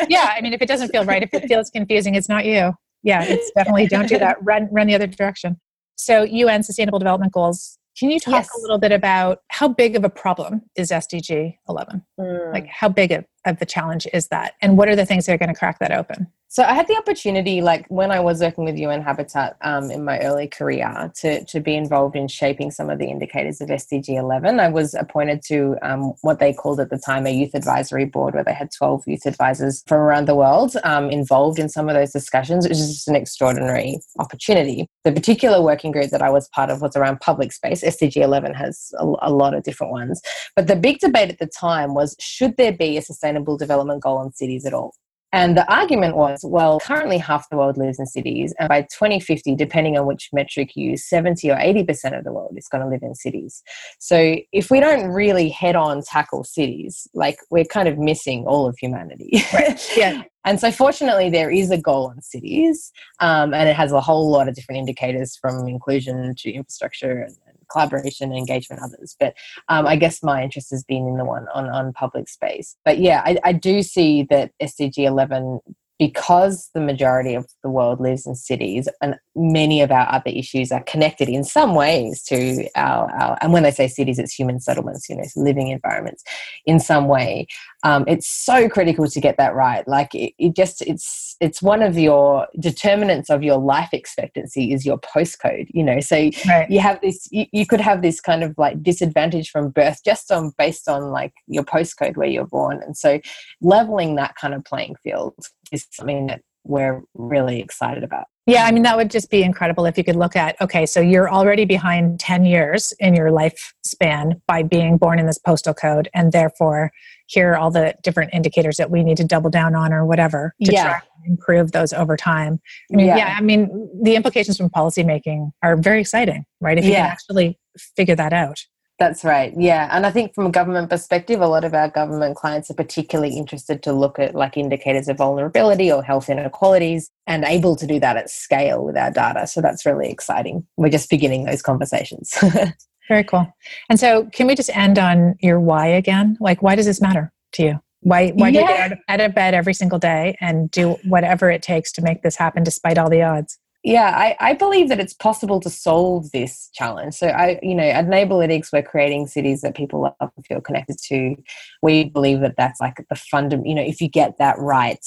yeah 0.10 0.34
i 0.36 0.42
mean 0.42 0.54
if 0.54 0.62
it 0.62 0.68
doesn't 0.68 0.90
feel 0.90 1.06
right 1.06 1.24
if 1.24 1.34
it 1.34 1.48
feels 1.48 1.70
confusing 1.70 2.16
it's 2.16 2.30
not 2.30 2.46
you 2.46 2.72
yeah 3.04 3.24
it's 3.24 3.52
definitely 3.56 3.88
don't 3.88 4.08
do 4.08 4.18
that 4.18 4.38
run 4.42 4.68
run 4.72 4.88
the 4.88 4.96
other 4.96 5.08
direction 5.08 5.60
so 5.98 6.24
un 6.26 6.62
sustainable 6.64 7.00
development 7.00 7.32
goals 7.32 7.78
can 7.98 8.10
you 8.12 8.20
talk 8.20 8.34
Yes. 8.34 8.50
a 8.58 8.62
little 8.62 8.78
bit 8.78 8.92
about 8.92 9.40
how 9.50 9.68
big 9.68 9.96
of 9.96 10.04
a 10.04 10.10
problem 10.10 10.62
is 10.76 10.92
sdg 10.92 11.56
11 11.70 12.04
Mm. 12.20 12.54
like 12.54 12.68
how 12.68 12.90
big 12.90 13.12
of, 13.12 13.26
of 13.46 13.60
the 13.60 13.66
challenge 13.66 14.08
is 14.14 14.28
that 14.28 14.56
and 14.62 14.78
what 14.78 14.88
are 14.88 14.96
the 14.96 15.06
things 15.06 15.26
that 15.26 15.34
are 15.34 15.38
going 15.38 15.54
to 15.54 15.58
crack 15.58 15.80
that 15.80 15.92
open 15.92 16.28
So 16.56 16.64
I 16.64 16.74
had 16.74 16.88
the 16.88 16.96
opportunity, 16.96 17.60
like 17.60 17.86
when 17.90 18.12
I 18.12 18.22
was 18.22 18.40
working 18.40 18.64
with 18.64 18.78
UN 18.78 19.02
Habitat 19.02 19.58
um, 19.60 19.92
in 19.92 20.06
my 20.06 20.20
early 20.20 20.48
career, 20.48 21.12
to 21.16 21.44
to 21.44 21.60
be 21.60 21.76
involved 21.76 22.16
in 22.16 22.30
shaping 22.30 22.72
some 22.72 22.90
of 22.90 22.98
the 22.98 23.08
indicators 23.08 23.60
of 23.60 23.68
SDG 23.68 24.18
11. 24.18 24.62
I 24.62 24.70
was 24.70 24.94
appointed 24.94 25.42
to 25.48 25.76
um, 25.82 26.14
what 26.22 26.40
they 26.40 26.54
called 26.54 26.80
at 26.80 26.90
the 26.90 26.98
time 26.98 27.28
a 27.28 27.30
youth 27.30 27.56
advisory 27.56 28.06
board, 28.06 28.36
where 28.36 28.46
they 28.46 28.54
had 28.54 28.72
12 28.72 29.04
youth 29.06 29.26
advisors 29.26 29.84
from 29.86 29.98
around 29.98 30.30
the 30.30 30.36
world 30.36 30.78
um, 30.86 31.10
involved 31.10 31.60
in 31.60 31.68
some 31.68 31.90
of 31.90 31.96
those 31.96 32.14
discussions, 32.14 32.66
which 32.66 32.78
is 32.78 32.88
just 32.88 33.10
an 33.10 33.18
extraordinary 33.18 34.00
opportunity. 34.20 34.88
The 35.04 35.12
particular 35.12 35.62
working 35.62 35.92
group 35.92 36.12
that 36.12 36.22
I 36.22 36.30
was 36.30 36.48
part 36.48 36.70
of 36.70 36.82
was 36.82 36.96
around 36.96 37.20
public 37.20 37.52
space. 37.52 37.84
SDG 37.84 38.24
11 38.24 38.54
has 38.54 38.94
a, 38.98 39.04
a 39.24 39.32
lot 39.34 39.56
of 39.56 39.64
different 39.64 39.92
ones, 39.92 40.22
but 40.56 40.68
the 40.68 40.78
big 40.78 41.00
debate 41.00 41.32
at 41.32 41.40
the 41.40 41.48
time 41.48 41.94
was 41.94 42.16
should 42.18 42.56
there 42.56 42.72
be 42.72 42.96
a 42.96 43.02
sustainable 43.02 43.58
development 43.58 44.02
goal 44.02 44.24
in 44.24 44.32
cities 44.32 44.66
at 44.66 44.74
all? 44.74 44.94
And 45.36 45.58
the 45.58 45.70
argument 45.70 46.16
was, 46.16 46.40
well, 46.46 46.80
currently 46.80 47.18
half 47.18 47.50
the 47.50 47.58
world 47.58 47.78
lives 47.78 48.00
in 48.00 48.06
cities, 48.06 48.54
and 48.58 48.70
by 48.70 48.84
2050, 48.84 49.54
depending 49.56 49.98
on 49.98 50.06
which 50.06 50.30
metric 50.32 50.78
you 50.78 50.92
use, 50.92 51.04
70 51.04 51.52
or 51.52 51.58
80% 51.58 52.18
of 52.18 52.24
the 52.24 52.32
world 52.32 52.54
is 52.56 52.70
going 52.70 52.82
to 52.82 52.90
live 52.90 53.04
in 53.04 53.14
cities. 53.16 53.62
So 54.00 54.38
if 54.54 54.72
we 54.72 54.80
don't 54.80 55.10
really 55.10 55.50
head 55.50 55.76
on 55.76 56.04
tackle 56.04 56.46
cities, 56.46 57.06
like 57.14 57.38
we're 57.52 57.66
kind 57.66 57.90
of 57.90 57.98
missing 57.98 58.46
all 58.48 58.66
of 58.66 58.78
humanity. 58.80 59.44
Yeah. 59.98 60.24
And 60.46 60.60
so, 60.60 60.72
fortunately, 60.72 61.30
there 61.30 61.50
is 61.50 61.72
a 61.72 61.78
goal 61.78 62.08
on 62.08 62.22
cities, 62.22 62.92
um, 63.20 63.54
and 63.54 63.68
it 63.68 63.76
has 63.76 63.92
a 63.92 64.00
whole 64.00 64.30
lot 64.30 64.48
of 64.48 64.54
different 64.54 64.80
indicators 64.80 65.36
from 65.36 65.68
inclusion 65.68 66.36
to 66.38 66.52
infrastructure 66.52 67.22
and 67.24 67.36
collaboration 67.72 68.30
and 68.30 68.38
engagement, 68.38 68.82
others. 68.82 69.16
But 69.20 69.36
um, 69.70 69.86
I 69.88 69.96
guess 69.96 70.24
my 70.24 70.44
interest 70.44 70.72
has 70.72 70.84
been 70.84 71.08
in 71.08 71.18
the 71.18 71.26
one 71.26 71.48
on, 71.54 71.70
on 71.70 71.94
public 71.94 72.30
space. 72.30 72.76
But 72.86 73.00
yeah, 73.00 73.22
I, 73.26 73.38
I 73.44 73.52
do 73.54 73.82
see 73.82 74.24
that 74.30 74.52
SDG 74.62 75.00
11, 75.00 75.60
because 75.98 76.70
the 76.74 76.82
majority 76.82 77.36
of 77.36 77.48
the 77.64 77.70
world 77.70 78.02
lives 78.02 78.26
in 78.26 78.36
cities 78.36 78.90
and 79.02 79.16
many 79.36 79.82
of 79.82 79.92
our 79.92 80.12
other 80.12 80.30
issues 80.30 80.72
are 80.72 80.84
connected 80.84 81.30
in 81.30 81.44
some 81.44 81.74
ways 81.74 82.22
to 82.24 82.68
our, 82.76 83.10
our 83.12 83.38
and 83.42 83.54
when 83.54 83.64
they 83.64 83.72
say 83.72 83.88
cities, 83.88 84.20
it's 84.20 84.34
human 84.34 84.60
settlements, 84.60 85.08
you 85.08 85.16
know, 85.16 85.24
living 85.38 85.70
environments 85.70 86.24
in 86.66 86.80
some 86.80 87.08
way. 87.08 87.48
Um, 87.86 88.04
it's 88.08 88.28
so 88.28 88.68
critical 88.68 89.08
to 89.08 89.22
get 89.22 89.38
that 89.38 89.54
right. 89.54 89.88
Like 89.88 90.14
it, 90.16 90.34
it 90.40 90.56
just, 90.56 90.82
it's, 90.82 91.36
it's 91.40 91.62
one 91.62 91.84
of 91.84 92.00
your 92.00 92.48
determinants 92.60 93.30
of 93.30 93.44
your 93.44 93.60
life 93.60 93.90
expectancy 93.94 94.74
is 94.74 94.88
your 94.88 94.98
postcode, 94.98 95.68
you 95.70 95.84
know, 95.84 96.00
so 96.00 96.30
right. 96.48 96.68
you 96.68 96.80
have 96.80 97.00
this 97.02 97.28
you, 97.32 97.46
you 97.52 97.68
could 97.68 97.82
have 97.82 98.02
this 98.02 98.20
kind 98.20 98.44
of 98.44 98.56
like 98.58 98.82
disadvantage 98.82 99.52
from 99.52 99.70
birth 99.70 100.00
just 100.04 100.32
on 100.32 100.52
based 100.58 100.90
on 100.90 101.12
like 101.12 101.34
your 101.46 101.64
postcode 101.64 102.18
where 102.18 102.28
you're 102.28 102.48
born. 102.48 102.82
And 102.82 102.98
so 102.98 103.20
leveling 103.62 104.16
that 104.16 104.34
kind 104.36 104.56
of 104.56 104.66
playing 104.66 104.96
field 105.04 105.36
is 105.72 105.86
something 105.92 106.26
that 106.28 106.42
we're 106.64 107.04
really 107.14 107.60
excited 107.62 108.04
about. 108.04 108.26
Yeah, 108.48 108.66
I 108.66 108.72
mean, 108.72 108.84
that 108.84 108.96
would 108.96 109.10
just 109.10 109.32
be 109.32 109.42
incredible 109.42 109.86
if 109.88 109.98
you 109.98 110.04
could 110.04 110.16
look 110.16 110.36
at 110.36 110.60
okay, 110.62 110.86
so 110.86 111.00
you're 111.00 111.32
already 111.32 111.66
behind 111.66 112.20
10 112.20 112.46
years 112.46 112.94
in 113.00 113.16
your 113.16 113.32
lifespan 113.32 114.40
by 114.48 114.62
being 114.62 114.98
born 114.98 115.18
in 115.18 115.26
this 115.26 115.40
postal 115.40 115.74
code, 115.74 116.10
and 116.14 116.32
therefore, 116.32 116.92
here 117.28 117.54
are 117.54 117.58
all 117.58 117.72
the 117.72 117.96
different 118.04 118.34
indicators 118.34 118.78
that 118.78 118.92
we 118.92 119.04
need 119.04 119.18
to 119.18 119.24
double 119.24 119.50
down 119.50 119.76
on 119.76 119.92
or 119.94 120.06
whatever 120.06 120.54
to 120.64 120.72
Yeah. 120.72 120.84
try 120.84 120.94
and 120.94 121.32
improve 121.32 121.72
those 121.72 121.94
over 121.94 122.16
time. 122.16 122.60
I 122.92 122.96
mean, 122.96 123.08
yeah. 123.08 123.36
I 123.38 123.42
mean, 123.42 123.90
the 124.02 124.16
implications 124.16 124.58
from 124.58 124.70
policymaking 124.70 125.52
are 125.64 125.76
very 125.76 126.02
exciting, 126.02 126.46
right? 126.62 126.78
If 126.78 126.86
you 126.86 126.92
Yeah. 126.92 127.04
can 127.04 127.12
actually 127.12 127.60
figure 127.96 128.16
that 128.16 128.34
out. 128.34 128.60
That's 128.98 129.26
right. 129.26 129.54
Yeah. 129.58 129.90
And 129.92 130.06
I 130.06 130.12
think 130.12 130.34
from 130.34 130.46
a 130.46 130.52
government 130.52 130.90
perspective, 130.90 131.42
a 131.42 131.48
lot 131.48 131.66
of 131.66 131.74
our 131.74 131.90
government 131.90 132.38
clients 132.38 132.72
are 132.72 132.76
particularly 132.76 133.36
interested 133.36 133.84
to 133.84 133.92
look 133.92 134.20
at 134.20 134.36
like 134.36 134.56
indicators 134.56 135.10
of 135.10 135.18
vulnerability 135.18 135.92
or 135.92 136.02
health 136.02 136.30
inequalities 136.30 137.12
and 137.28 137.44
able 137.44 137.76
to 137.76 137.86
do 137.86 138.00
that 138.00 138.16
at 138.16 138.30
scale 138.30 138.86
with 138.86 138.96
our 138.96 139.12
data. 139.12 139.48
So 139.48 139.60
that's 139.60 139.86
really 139.86 140.10
exciting. 140.10 140.66
We're 140.78 140.90
just 140.90 141.10
beginning 141.10 141.44
those 141.44 141.62
conversations. 141.62 142.34
Very 143.08 143.24
cool. 143.24 143.48
And 143.90 144.00
so, 144.00 144.26
can 144.32 144.48
we 144.48 144.56
just 144.56 144.76
end 144.76 144.98
on 144.98 145.36
your 145.42 145.60
why 145.60 145.88
again? 145.88 146.38
Like, 146.40 146.62
why 146.62 146.76
does 146.76 146.86
this 146.86 147.02
matter 147.02 147.32
to 147.54 147.64
you? 147.64 147.80
Why, 148.02 148.30
why 148.32 148.52
do 148.52 148.60
you 148.60 148.68
get 148.68 148.80
out 148.80 148.92
of, 148.92 149.00
out 149.10 149.22
of 149.22 149.36
bed 149.36 149.54
every 149.56 149.74
single 149.74 149.98
day 149.98 150.38
and 150.40 150.70
do 150.70 150.92
whatever 151.06 151.50
it 151.50 151.64
takes 151.64 151.92
to 151.94 152.02
make 152.04 152.22
this 152.22 152.36
happen 152.36 152.64
despite 152.64 152.98
all 152.98 153.10
the 153.10 153.24
odds? 153.24 153.58
yeah, 153.86 154.16
I, 154.18 154.36
I 154.40 154.54
believe 154.54 154.90
that 154.90 155.00
it's 155.00 155.14
possible 155.14 155.60
to 155.60 155.70
solve 155.70 156.32
this 156.32 156.72
challenge. 156.74 157.14
So 157.14 157.28
I, 157.28 157.60
you 157.62 157.76
know, 157.76 157.84
at 157.84 158.08
Neighbourlytics, 158.08 158.74
we're 158.74 158.82
creating 158.82 159.28
cities 159.28 159.62
that 159.62 159.76
people 159.76 160.02
love 160.02 160.16
and 160.20 160.46
feel 160.48 160.60
connected 160.60 160.98
to. 161.04 161.36
We 161.84 162.06
believe 162.06 162.40
that 162.40 162.56
that's 162.58 162.82
like 162.82 162.96
the 163.08 163.16
fundamental, 163.16 163.68
you 163.68 163.76
know, 163.76 163.84
if 163.84 164.02
you 164.02 164.10
get 164.10 164.40
that 164.40 164.58
right, 164.58 165.06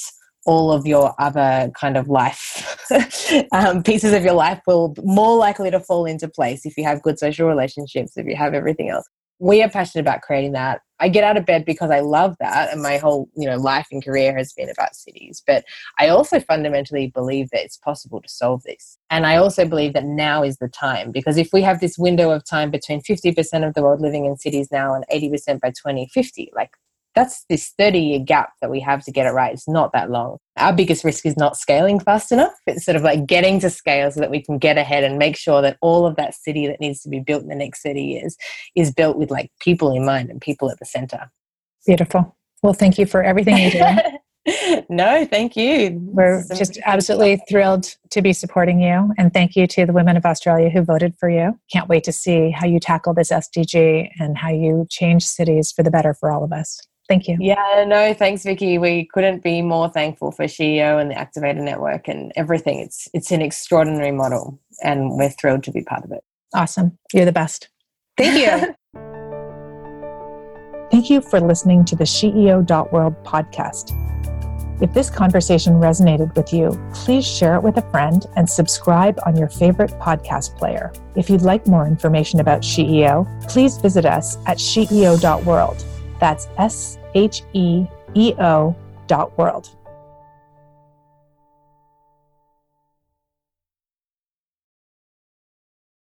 all 0.48 0.72
of 0.72 0.87
your 0.87 1.14
other 1.18 1.70
kind 1.78 1.98
of 1.98 2.08
life 2.08 2.74
um, 3.52 3.82
pieces 3.82 4.14
of 4.14 4.24
your 4.24 4.32
life 4.32 4.58
will 4.66 4.94
more 5.04 5.37
likely 5.37 5.70
to 5.70 5.78
fall 5.78 6.06
into 6.06 6.26
place 6.26 6.64
if 6.64 6.74
you 6.78 6.84
have 6.84 7.02
good 7.02 7.18
social 7.18 7.46
relationships, 7.46 8.16
if 8.16 8.26
you 8.26 8.34
have 8.34 8.54
everything 8.54 8.88
else. 8.88 9.06
We 9.40 9.62
are 9.62 9.68
passionate 9.68 10.00
about 10.00 10.22
creating 10.22 10.52
that. 10.52 10.80
I 11.00 11.11
get 11.11 11.22
out 11.22 11.37
of 11.37 11.44
bed 11.44 11.66
because 11.66 11.90
I 11.90 12.00
love 12.00 12.34
that, 12.40 12.72
and 12.72 12.82
my 12.82 12.96
whole, 12.96 13.28
you 13.37 13.46
know, 13.46 13.56
life 13.56 13.87
and 13.92 14.02
career 14.02 14.37
has 14.37 14.52
been 14.54 14.70
about 14.70 14.96
cities. 14.96 15.42
But 15.46 15.64
I 15.98 16.08
also 16.08 16.40
fundamentally 16.40 17.08
believe 17.08 17.50
that 17.50 17.62
it's 17.62 17.76
possible 17.76 18.20
to 18.22 18.28
solve 18.28 18.62
this. 18.64 18.96
And 19.11 19.26
I 19.26 19.37
also 19.37 19.68
believe 19.68 19.92
that 19.92 20.06
now 20.06 20.42
is 20.42 20.56
the 20.56 20.66
time 20.66 21.12
because 21.12 21.37
if 21.37 21.50
we 21.52 21.61
have 21.61 21.80
this 21.80 21.98
window 21.98 22.30
of 22.30 22.44
time 22.44 22.70
between 22.70 23.02
50% 23.02 23.68
of 23.68 23.74
the 23.74 23.82
world 23.82 24.00
living 24.00 24.24
in 24.24 24.38
cities 24.38 24.68
now 24.72 24.94
and 24.94 25.04
80% 25.12 25.61
by 25.61 25.68
2050, 25.68 26.50
like 26.56 26.70
that's 27.18 27.44
this 27.48 27.74
30 27.76 27.98
year 27.98 28.18
gap 28.20 28.52
that 28.61 28.70
we 28.70 28.78
have 28.81 29.04
to 29.04 29.11
get 29.11 29.26
it 29.26 29.31
right. 29.31 29.52
It's 29.52 29.68
not 29.68 29.92
that 29.92 30.11
long. 30.11 30.38
Our 30.57 30.72
biggest 30.72 31.02
risk 31.02 31.26
is 31.26 31.37
not 31.37 31.57
scaling 31.57 31.98
fast 31.98 32.31
enough. 32.31 32.54
It's 32.66 32.85
sort 32.85 32.96
of 32.96 33.02
like 33.02 33.26
getting 33.26 33.59
to 33.61 33.70
scale 33.70 34.11
so 34.12 34.20
that 34.20 34.31
we 34.31 34.40
can 34.40 34.59
get 34.59 34.78
ahead 34.78 35.02
and 35.02 35.18
make 35.18 35.37
sure 35.37 35.61
that 35.62 35.78
all 35.81 36.07
of 36.07 36.14
that 36.16 36.35
city 36.35 36.68
that 36.68 36.81
needs 36.81 37.02
to 37.02 37.09
be 37.09 37.18
built 37.18 37.42
in 37.42 37.48
the 37.48 37.57
next 37.57 37.83
30 37.83 38.00
years 38.00 38.37
is 38.76 38.92
built 38.92 39.16
with 39.16 39.31
like 39.33 39.50
people 39.61 39.94
in 39.94 40.04
mind 40.04 40.31
and 40.31 40.40
people 40.40 40.70
at 40.70 40.78
the 40.78 40.85
center. 40.85 41.31
Beautiful. 41.87 42.37
Well, 42.62 42.72
thank 42.72 42.98
you 42.98 43.07
for 43.07 43.22
everything 43.22 43.57
you 43.57 43.70
do. 43.72 44.85
no, 44.88 45.24
thank 45.26 45.57
you. 45.57 45.98
We're 46.00 46.44
just 46.54 46.78
absolutely 46.85 47.42
thrilled 47.48 47.96
to 48.11 48.22
be 48.22 48.33
supporting 48.33 48.81
you. 48.81 49.12
And 49.18 49.33
thank 49.33 49.57
you 49.57 49.66
to 49.66 49.87
the 49.87 49.92
women 49.92 50.16
of 50.16 50.24
Australia 50.24 50.70
who 50.70 50.83
voted 50.83 51.16
for 51.18 51.28
you. 51.28 51.59
Can't 51.72 51.88
wait 51.88 52.04
to 52.04 52.12
see 52.12 52.50
how 52.50 52.66
you 52.66 52.81
tackle 52.81 53.14
this 53.14 53.31
SDG 53.31 54.11
and 54.20 54.38
how 54.38 54.50
you 54.50 54.87
change 54.88 55.26
cities 55.26 55.72
for 55.72 55.83
the 55.83 55.90
better 55.90 56.14
for 56.14 56.31
all 56.31 56.44
of 56.44 56.52
us. 56.52 56.81
Thank 57.09 57.27
you. 57.27 57.38
Yeah, 57.40 57.85
no, 57.87 58.12
thanks, 58.12 58.42
Vicki. 58.42 58.77
We 58.77 59.09
couldn't 59.14 59.42
be 59.42 59.62
more 59.62 59.88
thankful 59.88 60.31
for 60.31 60.44
SheEO 60.44 61.01
and 61.01 61.11
the 61.11 61.14
Activator 61.14 61.62
Network 61.62 62.07
and 62.07 62.33
everything. 62.37 62.81
It's 62.81 63.09
it's 63.14 63.31
an 63.31 63.40
extraordinary 63.40 64.12
model, 64.12 64.61
and 64.83 65.16
we're 65.16 65.31
thrilled 65.31 65.62
to 65.64 65.73
be 65.73 65.83
part 65.83 66.05
of 66.05 66.12
it. 66.12 66.23
Awesome. 66.55 66.99
You're 67.14 67.25
the 67.25 67.33
best. 67.33 67.71
Thank 68.18 68.38
you. 68.38 68.75
Thank 70.90 71.11
you 71.11 71.21
for 71.21 71.40
listening 71.40 71.85
to 71.87 71.97
the 71.97 72.05
SheEO.world 72.05 73.25
podcast. 73.25 73.94
If 74.83 74.92
this 74.94 75.11
conversation 75.11 75.75
resonated 75.75 76.35
with 76.37 76.53
you, 76.53 76.81
please 76.94 77.27
share 77.27 77.57
it 77.57 77.62
with 77.62 77.77
a 77.79 77.90
friend 77.90 78.25
and 78.37 78.49
subscribe 78.49 79.18
on 79.27 79.37
your 79.37 79.49
favorite 79.49 79.90
podcast 79.92 80.57
player. 80.57 80.92
If 81.16 81.29
you'd 81.29 81.42
like 81.42 81.66
more 81.66 81.87
information 81.87 82.40
about 82.40 82.62
SheEO, 82.62 83.49
please 83.49 83.77
visit 83.79 84.07
us 84.07 84.37
at 84.47 84.59
SheEO.world. 84.59 85.85
That's 86.21 86.49
S 86.59 86.97
H 87.14 87.42
E 87.53 87.87
E 88.14 88.35
O 88.38 88.75
dot 89.07 89.37
world. 89.38 89.71